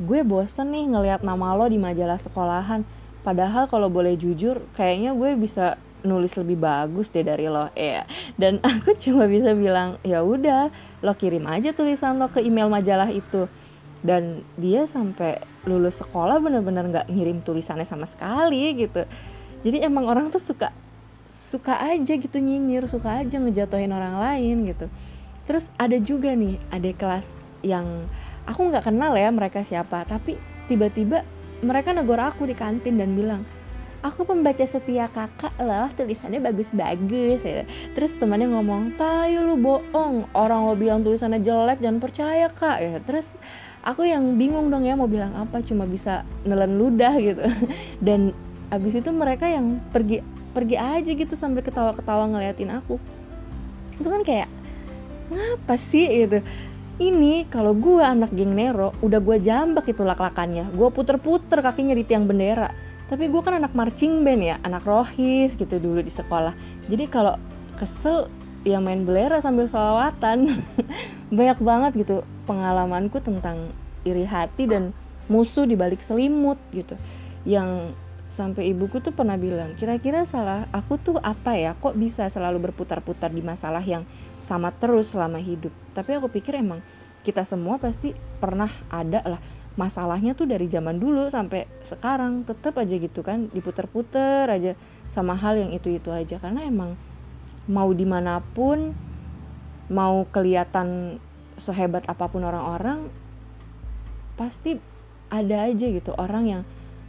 gue 0.00 0.26
bosen 0.26 0.74
nih 0.74 0.90
ngelihat 0.90 1.20
nama 1.20 1.52
lo 1.52 1.68
di 1.68 1.76
majalah 1.76 2.16
sekolahan. 2.16 2.82
Padahal 3.22 3.68
kalau 3.68 3.92
boleh 3.92 4.16
jujur 4.16 4.64
kayaknya 4.72 5.12
gue 5.12 5.36
bisa 5.36 5.76
nulis 6.06 6.32
lebih 6.38 6.56
bagus 6.56 7.12
deh 7.12 7.26
dari 7.26 7.50
lo. 7.50 7.68
Ya 7.76 8.08
dan 8.40 8.62
aku 8.66 8.96
cuma 8.96 9.28
bisa 9.28 9.52
bilang 9.52 10.00
ya 10.00 10.24
udah 10.24 10.72
lo 11.04 11.12
kirim 11.12 11.44
aja 11.44 11.76
tulisan 11.76 12.16
lo 12.16 12.32
ke 12.32 12.40
email 12.40 12.72
majalah 12.72 13.12
itu 13.12 13.50
dan 14.02 14.46
dia 14.54 14.86
sampai 14.86 15.42
lulus 15.66 15.98
sekolah 15.98 16.38
bener-bener 16.38 16.86
nggak 16.86 17.06
-bener 17.10 17.16
ngirim 17.18 17.38
tulisannya 17.42 17.86
sama 17.86 18.06
sekali 18.06 18.74
gitu. 18.78 19.02
Jadi 19.66 19.82
emang 19.82 20.06
orang 20.06 20.30
tuh 20.30 20.42
suka 20.42 20.70
suka 21.26 21.80
aja 21.80 22.14
gitu 22.14 22.38
nyinyir 22.38 22.84
suka 22.86 23.24
aja 23.24 23.40
ngejatuhin 23.40 23.90
orang 23.90 24.20
lain 24.20 24.68
gitu. 24.68 24.86
Terus 25.48 25.72
ada 25.80 25.96
juga 25.96 26.36
nih 26.36 26.60
ada 26.68 26.90
kelas 26.92 27.48
yang 27.64 28.06
aku 28.46 28.70
nggak 28.70 28.86
kenal 28.86 29.12
ya 29.18 29.28
mereka 29.28 29.66
siapa 29.66 30.06
tapi 30.06 30.38
tiba-tiba 30.70 31.26
mereka 31.60 31.90
negor 31.90 32.22
aku 32.22 32.46
di 32.46 32.54
kantin 32.54 32.96
dan 32.96 33.18
bilang 33.18 33.42
aku 33.98 34.22
pembaca 34.22 34.62
setia 34.62 35.10
kakak 35.10 35.50
loh 35.58 35.90
tulisannya 35.90 36.38
bagus-bagus 36.38 37.42
ya. 37.42 37.66
terus 37.98 38.14
temannya 38.14 38.46
ngomong 38.54 38.94
tayo 38.94 39.42
lu 39.42 39.58
bohong 39.58 40.30
orang 40.38 40.70
lo 40.70 40.78
bilang 40.78 41.02
tulisannya 41.02 41.42
jelek 41.42 41.82
jangan 41.82 41.98
percaya 41.98 42.46
kak. 42.46 42.78
Ya 42.78 42.96
terus 43.02 43.26
aku 43.82 44.06
yang 44.06 44.36
bingung 44.36 44.70
dong 44.70 44.86
ya 44.86 44.98
mau 44.98 45.10
bilang 45.10 45.34
apa 45.34 45.62
cuma 45.62 45.84
bisa 45.84 46.26
nelen 46.42 46.78
ludah 46.78 47.14
gitu. 47.18 47.42
Dan 48.06 48.34
abis 48.68 49.00
itu 49.00 49.10
mereka 49.10 49.48
yang 49.48 49.80
pergi 49.92 50.20
pergi 50.52 50.76
aja 50.76 51.10
gitu 51.10 51.34
sambil 51.38 51.62
ketawa-ketawa 51.62 52.28
ngeliatin 52.30 52.72
aku. 52.74 52.96
Itu 53.98 54.08
kan 54.08 54.22
kayak 54.22 54.48
ngapa 55.28 55.74
sih? 55.76 56.08
gitu. 56.08 56.40
Ini 56.98 57.46
kalau 57.46 57.78
gue 57.78 58.02
anak 58.02 58.34
geng 58.34 58.58
Nero 58.58 58.90
udah 59.06 59.22
gue 59.22 59.38
jambak 59.38 59.86
itu 59.86 60.02
lak-lakannya. 60.02 60.74
Gue 60.74 60.90
puter-puter 60.90 61.62
kakinya 61.62 61.94
di 61.94 62.02
tiang 62.02 62.26
bendera. 62.26 62.74
Tapi 63.06 63.30
gue 63.30 63.40
kan 63.40 63.56
anak 63.56 63.72
marching 63.72 64.26
band 64.26 64.42
ya 64.42 64.56
anak 64.66 64.82
rohis 64.82 65.54
gitu 65.54 65.78
dulu 65.78 66.02
di 66.02 66.10
sekolah. 66.10 66.52
Jadi 66.90 67.04
kalau 67.06 67.38
kesel 67.78 68.26
ya 68.66 68.82
main 68.82 69.06
belera 69.06 69.38
sambil 69.38 69.70
sholawatan. 69.70 70.62
Banyak 71.36 71.58
banget 71.60 71.92
gitu 72.06 72.16
pengalamanku 72.48 73.20
tentang 73.20 73.70
iri 74.02 74.24
hati 74.24 74.64
dan 74.64 74.96
musuh 75.28 75.68
di 75.68 75.76
balik 75.76 76.00
selimut 76.00 76.56
gitu. 76.72 76.96
Yang 77.44 77.94
sampai 78.28 78.76
ibuku 78.76 79.00
tuh 79.00 79.16
pernah 79.16 79.40
bilang 79.40 79.72
kira-kira 79.80 80.22
salah 80.28 80.68
aku 80.72 80.96
tuh 81.00 81.16
apa 81.20 81.56
ya? 81.56 81.76
Kok 81.76 81.96
bisa 81.96 82.28
selalu 82.28 82.70
berputar-putar 82.70 83.32
di 83.32 83.44
masalah 83.44 83.84
yang 83.84 84.08
sama 84.40 84.72
terus 84.74 85.12
selama 85.12 85.38
hidup? 85.38 85.72
Tapi 85.92 86.16
aku 86.16 86.32
pikir 86.32 86.58
emang 86.58 86.80
kita 87.22 87.44
semua 87.44 87.76
pasti 87.76 88.16
pernah 88.40 88.70
ada 88.88 89.20
lah 89.26 89.40
masalahnya 89.78 90.34
tuh 90.34 90.50
dari 90.50 90.66
zaman 90.66 90.98
dulu 90.98 91.30
sampai 91.30 91.70
sekarang. 91.86 92.42
Tetap 92.42 92.74
aja 92.82 92.98
gitu 92.98 93.22
kan 93.22 93.46
diputer-puter 93.54 94.50
aja 94.50 94.74
sama 95.06 95.38
hal 95.38 95.56
yang 95.56 95.70
itu-itu 95.70 96.10
aja. 96.10 96.42
Karena 96.42 96.66
emang 96.66 96.98
mau 97.68 97.92
di 97.92 98.08
mana 98.08 98.40
pun 98.40 98.96
mau 99.92 100.24
kelihatan 100.28 101.20
sehebat 101.60 102.04
apa 102.08 102.28
pun 102.28 102.44
orang-orang 102.44 103.12
pasti 104.40 104.80
ada 105.28 105.68
aja 105.68 105.86
gitu 105.88 106.16
orang 106.16 106.44
yang 106.48 106.62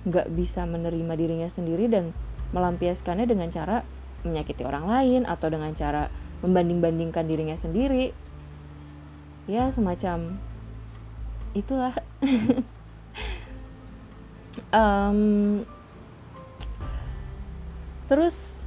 nggak 0.07 0.31
bisa 0.31 0.63
menerima 0.67 1.13
dirinya 1.15 1.49
sendiri 1.51 1.87
dan 1.87 2.11
melampiaskannya 2.51 3.27
dengan 3.29 3.51
cara 3.51 3.83
menyakiti 4.23 4.63
orang 4.67 4.85
lain 4.87 5.21
atau 5.23 5.47
dengan 5.47 5.71
cara 5.75 6.11
membanding-bandingkan 6.43 7.23
dirinya 7.27 7.55
sendiri. 7.55 8.11
Ya 9.47 9.71
semacam 9.71 10.39
itulah. 11.55 11.95
Um, 14.75 15.63
terus 18.11 18.58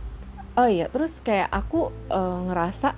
oh 0.57 0.69
iya 0.69 0.89
terus 0.93 1.17
kayak 1.25 1.49
aku 1.49 1.89
uh, 2.13 2.39
ngerasa 2.51 2.95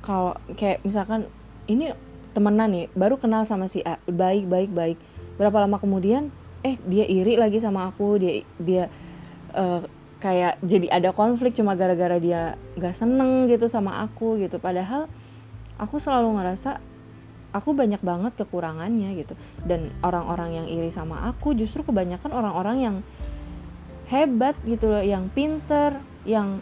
kalau 0.00 0.32
kayak 0.56 0.80
misalkan 0.86 1.28
ini 1.68 1.92
temenan 2.32 2.70
nih 2.70 2.86
baru 2.94 3.18
kenal 3.18 3.42
sama 3.44 3.66
si 3.66 3.82
A 3.82 3.98
baik 4.06 4.46
baik 4.46 4.70
baik. 4.72 4.98
Berapa 5.36 5.66
lama 5.66 5.76
kemudian 5.82 6.30
eh 6.60 6.76
dia 6.84 7.04
iri 7.08 7.36
lagi 7.40 7.58
sama 7.58 7.88
aku 7.88 8.20
dia 8.20 8.32
dia 8.60 8.84
uh, 9.56 9.82
kayak 10.20 10.60
jadi 10.60 10.92
ada 10.92 11.10
konflik 11.16 11.56
cuma 11.56 11.72
gara-gara 11.72 12.20
dia 12.20 12.60
gak 12.76 12.92
seneng 12.92 13.48
gitu 13.48 13.66
sama 13.66 14.04
aku 14.04 14.36
gitu. 14.40 14.60
Padahal 14.60 15.08
aku 15.80 15.96
selalu 15.96 16.36
ngerasa 16.38 16.76
aku 17.50 17.74
banyak 17.74 18.00
banget 18.04 18.36
kekurangannya 18.36 19.16
gitu. 19.16 19.34
Dan 19.64 19.90
orang-orang 20.04 20.64
yang 20.64 20.66
iri 20.68 20.92
sama 20.92 21.24
aku 21.28 21.56
justru 21.56 21.82
kebanyakan 21.82 22.30
orang-orang 22.30 22.76
yang 22.78 22.96
hebat 24.12 24.58
gitu 24.66 24.90
loh 24.90 25.02
yang 25.02 25.30
pinter 25.32 26.02
yang 26.24 26.60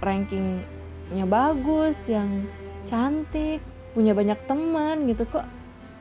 rankingnya 0.00 1.26
bagus 1.28 1.96
yang 2.08 2.46
cantik 2.88 3.60
punya 3.92 4.14
banyak 4.14 4.38
teman 4.46 5.10
gitu 5.10 5.26
kok 5.26 5.44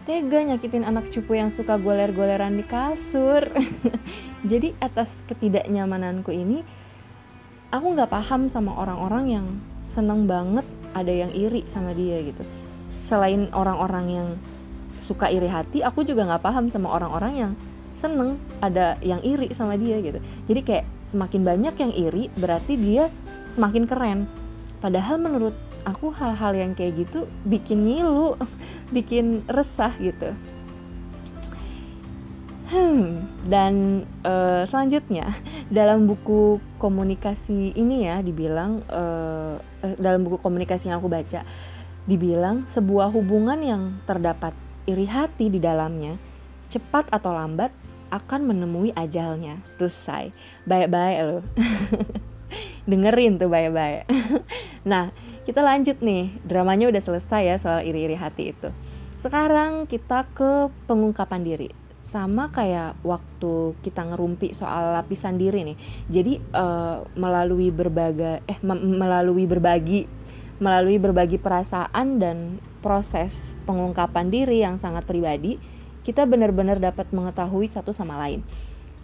tega 0.09 0.41
nyakitin 0.41 0.85
anak 0.85 1.13
cupu 1.13 1.37
yang 1.37 1.53
suka 1.53 1.77
goler-goleran 1.77 2.57
di 2.57 2.65
kasur. 2.65 3.45
Jadi 4.49 4.73
atas 4.81 5.21
ketidaknyamananku 5.29 6.33
ini 6.33 6.65
aku 7.69 7.93
nggak 7.93 8.09
paham 8.09 8.49
sama 8.49 8.73
orang-orang 8.73 9.25
yang 9.29 9.45
seneng 9.85 10.25
banget 10.25 10.65
ada 10.97 11.13
yang 11.13 11.29
iri 11.29 11.61
sama 11.69 11.93
dia 11.93 12.25
gitu. 12.25 12.41
Selain 12.97 13.53
orang-orang 13.53 14.05
yang 14.09 14.27
suka 14.97 15.29
iri 15.29 15.47
hati 15.47 15.85
aku 15.85 16.01
juga 16.01 16.25
nggak 16.25 16.43
paham 16.43 16.65
sama 16.73 16.89
orang-orang 16.89 17.33
yang 17.37 17.51
seneng 17.91 18.39
ada 18.63 18.95
yang 19.03 19.19
iri 19.21 19.51
sama 19.51 19.75
dia 19.75 19.99
gitu. 19.99 20.19
Jadi 20.49 20.61
kayak 20.63 20.85
semakin 21.03 21.41
banyak 21.43 21.75
yang 21.77 21.91
iri 21.93 22.23
berarti 22.37 22.73
dia 22.77 23.11
semakin 23.49 23.83
keren. 23.89 24.19
Padahal 24.79 25.19
menurut 25.19 25.55
aku 25.83 26.11
hal-hal 26.13 26.55
yang 26.55 26.71
kayak 26.77 27.07
gitu 27.07 27.27
bikin 27.43 27.83
ngilu 27.83 28.35
bikin 28.95 29.43
resah 29.49 29.91
gitu. 29.99 30.33
Hmm, 32.69 33.25
dan 33.49 34.05
uh, 34.21 34.61
selanjutnya 34.69 35.33
dalam 35.73 36.05
buku 36.05 36.61
komunikasi 36.77 37.73
ini 37.73 38.05
ya 38.05 38.21
dibilang 38.21 38.85
uh, 38.85 39.57
dalam 39.97 40.21
buku 40.21 40.37
komunikasi 40.37 40.93
yang 40.93 41.01
aku 41.01 41.09
baca 41.09 41.41
Dibilang 42.09 42.65
sebuah 42.65 43.13
hubungan 43.13 43.61
yang 43.61 44.01
terdapat 44.09 44.57
iri 44.89 45.05
hati 45.05 45.53
di 45.53 45.61
dalamnya, 45.61 46.17
cepat 46.69 47.09
atau 47.09 47.33
lambat 47.33 47.73
akan 48.09 48.53
menemui 48.53 48.93
ajalnya. 48.93 49.61
Tuh 49.77 49.91
say, 49.91 50.33
baik-baik 50.65 51.19
loh. 51.25 51.43
Dengerin 52.89 53.37
tuh 53.37 53.49
baik-baik. 53.49 54.09
nah, 54.91 55.13
kita 55.45 55.61
lanjut 55.61 56.01
nih. 56.01 56.33
Dramanya 56.45 56.89
udah 56.89 57.01
selesai 57.01 57.41
ya 57.45 57.55
soal 57.61 57.85
iri-iri 57.85 58.17
hati 58.17 58.53
itu. 58.53 58.69
Sekarang 59.19 59.85
kita 59.85 60.25
ke 60.31 60.71
pengungkapan 60.89 61.43
diri 61.43 61.69
sama 61.99 62.49
kayak 62.49 62.97
waktu 63.05 63.77
kita 63.85 64.01
ngerumpi 64.09 64.55
soal 64.57 64.97
lapisan 64.97 65.37
diri 65.37 65.61
nih. 65.61 65.77
Jadi 66.09 66.33
uh, 66.57 67.05
melalui 67.13 67.69
berbagai 67.69 68.41
eh 68.49 68.59
melalui 68.65 69.45
berbagi 69.45 70.09
melalui 70.59 70.97
berbagi 70.97 71.37
perasaan 71.37 72.17
dan 72.19 72.37
proses 72.81 73.53
pengungkapan 73.63 74.27
diri 74.27 74.63
yang 74.65 74.75
sangat 74.81 75.07
pribadi, 75.07 75.61
kita 76.09 76.25
benar-benar 76.25 76.81
dapat 76.81 77.05
mengetahui 77.13 77.69
satu 77.69 77.93
sama 77.93 78.17
lain. 78.17 78.41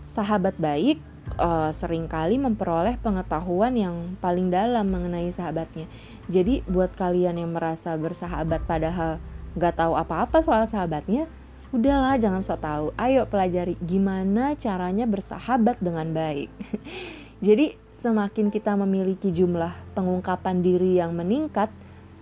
Sahabat 0.01 0.57
baik 0.57 0.97
uh, 1.37 1.69
sering 1.69 2.09
kali 2.09 2.41
memperoleh 2.41 2.97
pengetahuan 2.97 3.77
yang 3.77 4.17
paling 4.17 4.49
dalam 4.49 4.89
mengenai 4.89 5.29
sahabatnya. 5.29 5.85
Jadi 6.25 6.65
buat 6.65 6.97
kalian 6.97 7.37
yang 7.37 7.53
merasa 7.53 7.93
bersahabat 7.93 8.65
padahal 8.65 9.21
gak 9.53 9.77
tahu 9.77 9.93
apa-apa 9.93 10.41
soal 10.41 10.65
sahabatnya, 10.65 11.29
udahlah 11.69 12.17
jangan 12.17 12.41
sok 12.41 12.65
tahu. 12.65 12.85
Ayo 12.97 13.29
pelajari 13.29 13.77
gimana 13.85 14.57
caranya 14.57 15.05
bersahabat 15.05 15.77
dengan 15.77 16.09
baik. 16.09 16.49
Jadi 17.45 17.77
semakin 18.01 18.49
kita 18.49 18.73
memiliki 18.73 19.29
jumlah 19.29 19.93
pengungkapan 19.93 20.65
diri 20.65 20.97
yang 20.97 21.13
meningkat, 21.13 21.69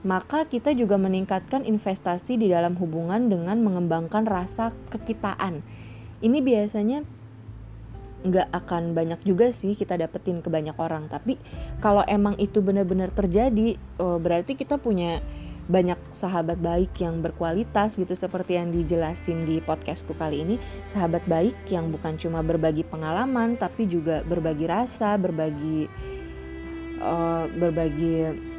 maka 0.03 0.43
kita 0.43 0.75
juga 0.75 0.99
meningkatkan 0.99 1.63
investasi 1.63 2.35
di 2.35 2.51
dalam 2.51 2.75
hubungan 2.75 3.31
dengan 3.31 3.59
mengembangkan 3.63 4.27
rasa 4.27 4.75
kekitaan. 4.91 5.63
Ini 6.19 6.39
biasanya 6.43 7.03
nggak 8.23 8.55
akan 8.55 8.95
banyak 8.95 9.19
juga 9.27 9.51
sih 9.51 9.75
kita 9.75 9.99
dapetin 9.99 10.39
ke 10.39 10.47
banyak 10.47 10.75
orang, 10.79 11.11
tapi 11.11 11.35
kalau 11.83 12.03
emang 12.07 12.39
itu 12.39 12.63
benar-benar 12.63 13.11
terjadi, 13.11 13.75
oh, 13.99 14.19
berarti 14.19 14.55
kita 14.55 14.79
punya 14.79 15.19
banyak 15.63 15.95
sahabat 16.11 16.59
baik 16.59 16.91
yang 16.99 17.23
berkualitas 17.23 17.95
gitu 17.95 18.11
seperti 18.11 18.59
yang 18.59 18.67
dijelasin 18.75 19.47
di 19.47 19.63
podcastku 19.63 20.11
kali 20.19 20.43
ini 20.43 20.55
sahabat 20.83 21.23
baik 21.23 21.55
yang 21.71 21.87
bukan 21.87 22.19
cuma 22.19 22.43
berbagi 22.43 22.83
pengalaman 22.83 23.55
tapi 23.55 23.87
juga 23.87 24.27
berbagi 24.27 24.67
rasa 24.67 25.15
berbagi 25.15 25.87
uh, 26.99 27.47
berbagi 27.55 28.51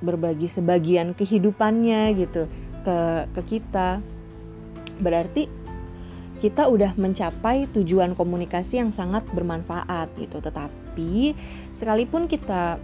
berbagi 0.00 0.48
sebagian 0.48 1.12
kehidupannya 1.12 2.16
gitu 2.16 2.48
ke 2.84 2.98
ke 3.36 3.42
kita 3.44 4.00
berarti 5.00 5.48
kita 6.40 6.72
udah 6.72 6.96
mencapai 6.96 7.68
tujuan 7.76 8.16
komunikasi 8.16 8.80
yang 8.80 8.88
sangat 8.88 9.28
bermanfaat 9.32 10.08
gitu 10.16 10.40
tetapi 10.40 11.36
sekalipun 11.76 12.24
kita 12.24 12.80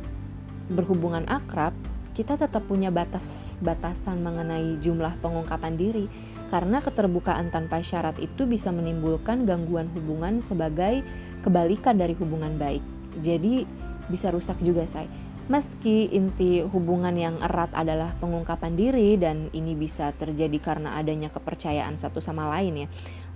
berhubungan 0.70 1.22
akrab, 1.30 1.74
kita 2.16 2.34
tetap 2.34 2.64
punya 2.66 2.90
batas-batasan 2.90 4.24
mengenai 4.24 4.80
jumlah 4.82 5.14
pengungkapan 5.20 5.76
diri 5.78 6.06
karena 6.48 6.80
keterbukaan 6.80 7.52
tanpa 7.52 7.82
syarat 7.82 8.16
itu 8.18 8.46
bisa 8.48 8.70
menimbulkan 8.72 9.44
gangguan 9.44 9.90
hubungan 9.94 10.40
sebagai 10.40 11.02
kebalikan 11.42 11.98
dari 11.98 12.14
hubungan 12.18 12.56
baik. 12.56 12.82
Jadi 13.20 13.66
bisa 14.08 14.30
rusak 14.30 14.58
juga, 14.62 14.86
say. 14.86 15.06
Meski 15.46 16.10
inti 16.10 16.58
hubungan 16.58 17.14
yang 17.14 17.38
erat 17.38 17.70
adalah 17.70 18.10
pengungkapan 18.18 18.74
diri 18.74 19.14
dan 19.14 19.46
ini 19.54 19.78
bisa 19.78 20.10
terjadi 20.10 20.58
karena 20.58 20.98
adanya 20.98 21.30
kepercayaan 21.30 21.94
satu 21.94 22.18
sama 22.18 22.50
lain 22.50 22.82
ya. 22.82 22.88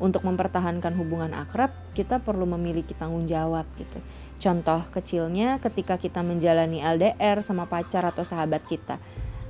Untuk 0.02 0.26
mempertahankan 0.26 0.90
hubungan 0.98 1.30
akrab, 1.38 1.70
kita 1.94 2.18
perlu 2.18 2.50
memiliki 2.50 2.98
tanggung 2.98 3.30
jawab 3.30 3.62
gitu. 3.78 4.02
Contoh 4.42 4.82
kecilnya 4.90 5.62
ketika 5.62 6.02
kita 6.02 6.26
menjalani 6.26 6.82
LDR 6.82 7.46
sama 7.46 7.70
pacar 7.70 8.02
atau 8.02 8.26
sahabat 8.26 8.66
kita. 8.66 8.98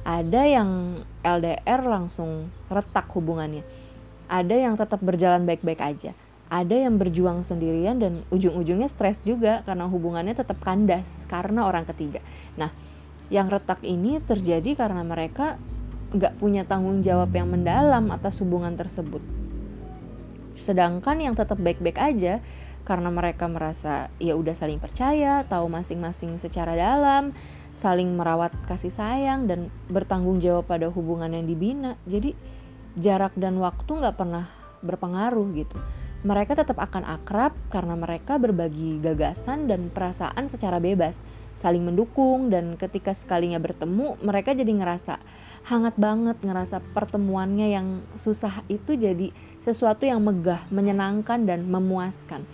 Ada 0.04 0.44
yang 0.44 1.00
LDR 1.24 1.80
langsung 1.88 2.52
retak 2.68 3.08
hubungannya. 3.16 3.64
Ada 4.28 4.68
yang 4.68 4.76
tetap 4.76 5.00
berjalan 5.00 5.48
baik-baik 5.48 5.80
aja 5.80 6.12
ada 6.51 6.74
yang 6.74 6.98
berjuang 6.98 7.46
sendirian 7.46 8.03
dan 8.03 8.26
ujung-ujungnya 8.34 8.90
stres 8.90 9.22
juga 9.22 9.62
karena 9.62 9.86
hubungannya 9.86 10.34
tetap 10.34 10.59
kandas 10.59 11.24
karena 11.30 11.70
orang 11.70 11.86
ketiga. 11.86 12.18
Nah, 12.59 12.74
yang 13.30 13.46
retak 13.46 13.78
ini 13.86 14.18
terjadi 14.18 14.74
karena 14.74 15.07
mereka 15.07 15.55
nggak 16.11 16.42
punya 16.42 16.66
tanggung 16.66 17.07
jawab 17.07 17.30
yang 17.30 17.46
mendalam 17.46 18.03
atas 18.11 18.42
hubungan 18.42 18.74
tersebut. 18.74 19.22
Sedangkan 20.59 21.22
yang 21.22 21.38
tetap 21.38 21.62
baik-baik 21.62 22.03
aja 22.03 22.42
karena 22.82 23.14
mereka 23.14 23.46
merasa 23.46 24.11
ya 24.18 24.34
udah 24.34 24.59
saling 24.59 24.82
percaya, 24.82 25.46
tahu 25.46 25.70
masing-masing 25.70 26.34
secara 26.42 26.74
dalam, 26.74 27.30
saling 27.78 28.11
merawat 28.18 28.51
kasih 28.66 28.90
sayang 28.90 29.46
dan 29.46 29.70
bertanggung 29.86 30.42
jawab 30.42 30.66
pada 30.66 30.90
hubungan 30.90 31.30
yang 31.30 31.46
dibina. 31.46 31.94
Jadi 32.11 32.34
jarak 32.98 33.38
dan 33.38 33.62
waktu 33.62 33.86
nggak 33.86 34.18
pernah 34.18 34.51
berpengaruh 34.82 35.46
gitu 35.55 35.78
mereka 36.20 36.52
tetap 36.52 36.76
akan 36.76 37.00
akrab 37.16 37.56
karena 37.72 37.96
mereka 37.96 38.36
berbagi 38.36 39.00
gagasan 39.00 39.64
dan 39.64 39.88
perasaan 39.88 40.52
secara 40.52 40.76
bebas, 40.76 41.24
saling 41.56 41.80
mendukung 41.80 42.52
dan 42.52 42.76
ketika 42.76 43.16
sekalinya 43.16 43.56
bertemu 43.56 44.20
mereka 44.20 44.52
jadi 44.52 44.68
ngerasa 44.68 45.16
hangat 45.64 45.96
banget, 45.96 46.36
ngerasa 46.44 46.84
pertemuannya 46.92 47.72
yang 47.72 48.04
susah 48.20 48.60
itu 48.68 49.00
jadi 49.00 49.32
sesuatu 49.64 50.04
yang 50.04 50.20
megah, 50.20 50.60
menyenangkan 50.68 51.48
dan 51.48 51.64
memuaskan. 51.64 52.44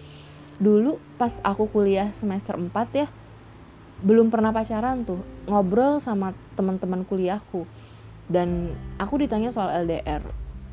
Dulu 0.63 1.03
pas 1.19 1.43
aku 1.43 1.67
kuliah 1.67 2.15
semester 2.15 2.55
4 2.55 2.71
ya, 2.95 3.11
belum 4.07 4.31
pernah 4.31 4.55
pacaran 4.55 5.03
tuh, 5.03 5.19
ngobrol 5.51 5.99
sama 5.99 6.39
teman-teman 6.55 7.03
kuliahku. 7.03 7.67
Dan 8.27 8.75
aku 8.99 9.23
ditanya 9.23 9.55
soal 9.55 9.87
LDR 9.87 10.23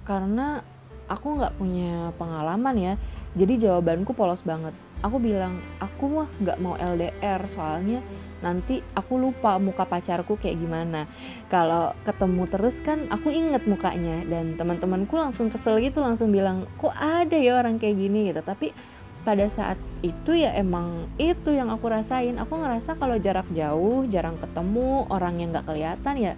karena 0.10 0.66
aku 1.14 1.38
nggak 1.38 1.54
punya 1.62 2.10
pengalaman 2.18 2.76
ya. 2.76 2.94
Jadi 3.38 3.62
jawabanku 3.62 4.18
polos 4.18 4.42
banget. 4.42 4.74
Aku 5.06 5.22
bilang 5.22 5.62
aku 5.78 6.10
mah 6.10 6.30
nggak 6.42 6.58
mau 6.64 6.74
LDR 6.80 7.44
soalnya 7.46 8.02
nanti 8.44 8.84
aku 8.96 9.16
lupa 9.16 9.56
muka 9.56 9.88
pacarku 9.88 10.36
kayak 10.36 10.60
gimana. 10.60 11.08
Kalau 11.48 11.94
ketemu 12.04 12.44
terus 12.50 12.82
kan 12.82 13.08
aku 13.14 13.32
inget 13.32 13.64
mukanya 13.70 14.26
dan 14.28 14.60
teman-temanku 14.60 15.16
langsung 15.16 15.48
kesel 15.48 15.80
gitu 15.80 16.04
langsung 16.04 16.34
bilang 16.34 16.68
kok 16.82 16.92
ada 16.98 17.38
ya 17.40 17.60
orang 17.62 17.78
kayak 17.80 18.00
gini? 18.00 18.32
Gitu. 18.32 18.42
Tapi 18.44 18.76
pada 19.24 19.48
saat 19.48 19.80
itu 20.04 20.36
ya 20.36 20.52
emang 20.60 21.08
itu 21.16 21.56
yang 21.56 21.72
aku 21.72 21.88
rasain. 21.88 22.36
Aku 22.36 22.60
ngerasa 22.60 23.00
kalau 23.00 23.16
jarak 23.16 23.48
jauh 23.56 24.04
jarang 24.12 24.36
ketemu 24.36 25.08
orang 25.08 25.40
yang 25.40 25.56
nggak 25.56 25.68
kelihatan 25.68 26.16
ya 26.20 26.34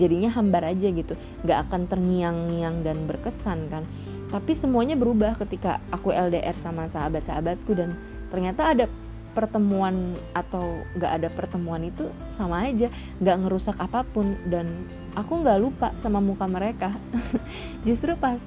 jadinya 0.00 0.32
hambar 0.32 0.72
aja 0.72 0.88
gitu. 0.88 1.14
Nggak 1.44 1.68
akan 1.68 1.82
terngiang-ngiang 1.88 2.80
dan 2.80 3.04
berkesan 3.04 3.68
kan 3.68 3.84
tapi 4.30 4.54
semuanya 4.54 4.94
berubah 4.94 5.34
ketika 5.42 5.82
aku 5.90 6.14
LDR 6.14 6.54
sama 6.54 6.86
sahabat-sahabatku 6.86 7.74
dan 7.74 7.98
ternyata 8.30 8.70
ada 8.70 8.86
pertemuan 9.30 10.14
atau 10.34 10.82
nggak 10.98 11.12
ada 11.22 11.28
pertemuan 11.30 11.82
itu 11.86 12.10
sama 12.30 12.66
aja 12.66 12.90
nggak 13.22 13.36
ngerusak 13.46 13.78
apa 13.78 14.02
pun 14.02 14.34
dan 14.50 14.86
aku 15.14 15.42
nggak 15.42 15.58
lupa 15.58 15.88
sama 15.98 16.18
muka 16.22 16.46
mereka. 16.46 16.94
Justru 17.86 18.14
pas 18.18 18.38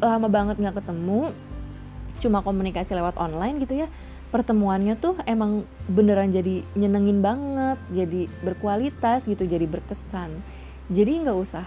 lama 0.00 0.28
banget 0.28 0.56
nggak 0.60 0.80
ketemu 0.80 1.32
cuma 2.20 2.40
komunikasi 2.40 2.96
lewat 2.96 3.20
online 3.20 3.60
gitu 3.60 3.84
ya 3.84 3.88
pertemuannya 4.32 4.96
tuh 4.96 5.14
emang 5.28 5.62
beneran 5.86 6.32
jadi 6.32 6.64
nyenengin 6.74 7.20
banget 7.20 7.78
jadi 7.92 8.26
berkualitas 8.40 9.28
gitu 9.28 9.44
jadi 9.44 9.68
berkesan. 9.68 10.42
Jadi 10.88 11.24
nggak 11.24 11.38
usah 11.38 11.64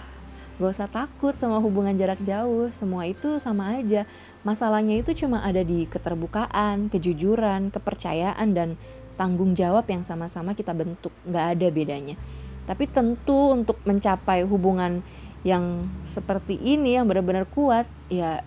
Gak 0.57 0.73
usah 0.73 0.89
takut 0.89 1.37
sama 1.37 1.61
hubungan 1.61 1.93
jarak 1.93 2.17
jauh, 2.25 2.73
semua 2.73 3.05
itu 3.05 3.37
sama 3.37 3.77
aja. 3.77 4.09
Masalahnya 4.41 4.97
itu 4.97 5.13
cuma 5.13 5.45
ada 5.45 5.61
di 5.61 5.85
keterbukaan, 5.85 6.89
kejujuran, 6.89 7.69
kepercayaan, 7.69 8.57
dan 8.57 8.73
tanggung 9.21 9.53
jawab 9.53 9.85
yang 9.85 10.01
sama-sama 10.01 10.57
kita 10.57 10.73
bentuk. 10.73 11.13
Gak 11.29 11.57
ada 11.57 11.67
bedanya. 11.69 12.17
Tapi 12.65 12.89
tentu 12.89 13.53
untuk 13.53 13.77
mencapai 13.85 14.41
hubungan 14.49 15.05
yang 15.45 15.85
seperti 16.01 16.57
ini, 16.57 16.97
yang 16.97 17.05
benar-benar 17.05 17.45
kuat, 17.53 17.85
ya 18.09 18.41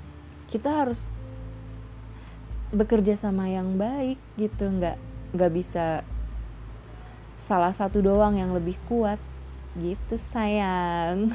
kita 0.50 0.82
harus 0.82 1.14
bekerja 2.74 3.14
sama 3.14 3.46
yang 3.46 3.78
baik 3.78 4.18
gitu. 4.34 4.66
Gak, 4.82 4.98
nggak 5.30 5.52
bisa 5.54 6.02
salah 7.38 7.70
satu 7.70 8.02
doang 8.02 8.34
yang 8.34 8.50
lebih 8.50 8.74
kuat 8.90 9.16
gitu 9.78 10.18
sayang 10.18 11.30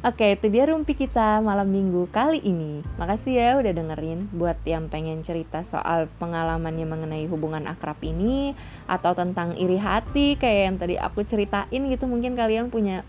Oke, 0.00 0.32
itu 0.32 0.48
dia 0.48 0.64
rumpi 0.64 0.96
kita 0.96 1.44
malam 1.44 1.68
minggu 1.68 2.08
kali 2.08 2.40
ini. 2.40 2.80
Makasih 2.96 3.36
ya 3.36 3.48
udah 3.60 3.68
dengerin. 3.68 4.32
Buat 4.32 4.56
yang 4.64 4.88
pengen 4.88 5.20
cerita 5.20 5.60
soal 5.60 6.08
pengalamannya 6.16 6.88
mengenai 6.88 7.28
hubungan 7.28 7.68
akrab 7.68 8.00
ini 8.00 8.56
atau 8.88 9.12
tentang 9.12 9.52
iri 9.60 9.76
hati 9.76 10.40
kayak 10.40 10.62
yang 10.72 10.76
tadi 10.80 10.96
aku 10.96 11.20
ceritain 11.28 11.68
gitu, 11.84 12.08
mungkin 12.08 12.32
kalian 12.32 12.72
punya 12.72 13.04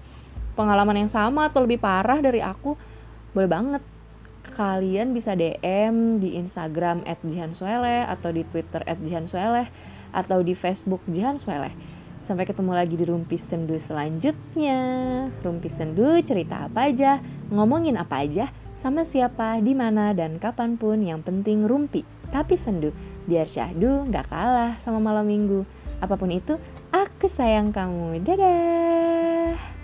pengalaman 0.60 1.08
yang 1.08 1.08
sama 1.08 1.48
atau 1.48 1.64
lebih 1.64 1.80
parah 1.80 2.20
dari 2.20 2.44
aku, 2.44 2.76
boleh 3.32 3.48
banget. 3.48 3.84
Kalian 4.52 5.16
bisa 5.16 5.32
DM 5.32 6.20
di 6.20 6.36
Instagram 6.36 7.08
@jihansueleh 7.08 8.04
atau 8.04 8.36
di 8.36 8.44
Twitter 8.44 8.84
@jihansueleh 8.84 9.72
atau 10.12 10.44
di 10.44 10.52
Facebook 10.60 11.00
Jihan 11.08 11.40
Sueleh 11.40 12.01
Sampai 12.22 12.46
ketemu 12.46 12.78
lagi 12.78 12.94
di 12.94 13.02
Rumpi 13.02 13.34
Sendu 13.34 13.82
selanjutnya. 13.82 14.80
Rumpi 15.42 15.70
Sendu 15.74 16.22
cerita 16.22 16.70
apa 16.70 16.94
aja, 16.94 17.18
ngomongin 17.50 17.98
apa 17.98 18.22
aja, 18.22 18.54
sama 18.78 19.02
siapa, 19.02 19.58
di 19.58 19.74
mana, 19.74 20.14
dan 20.14 20.38
kapan 20.38 20.78
pun 20.78 21.02
yang 21.02 21.26
penting 21.26 21.66
rumpi. 21.66 22.06
Tapi 22.32 22.56
sendu, 22.56 22.96
biar 23.28 23.44
syahdu 23.44 24.08
gak 24.08 24.32
kalah 24.32 24.80
sama 24.80 25.04
malam 25.04 25.28
minggu. 25.28 25.68
Apa 26.00 26.16
pun 26.16 26.32
itu, 26.32 26.56
aku 26.94 27.28
sayang 27.28 27.76
kamu. 27.76 28.24
Dadah! 28.24 29.81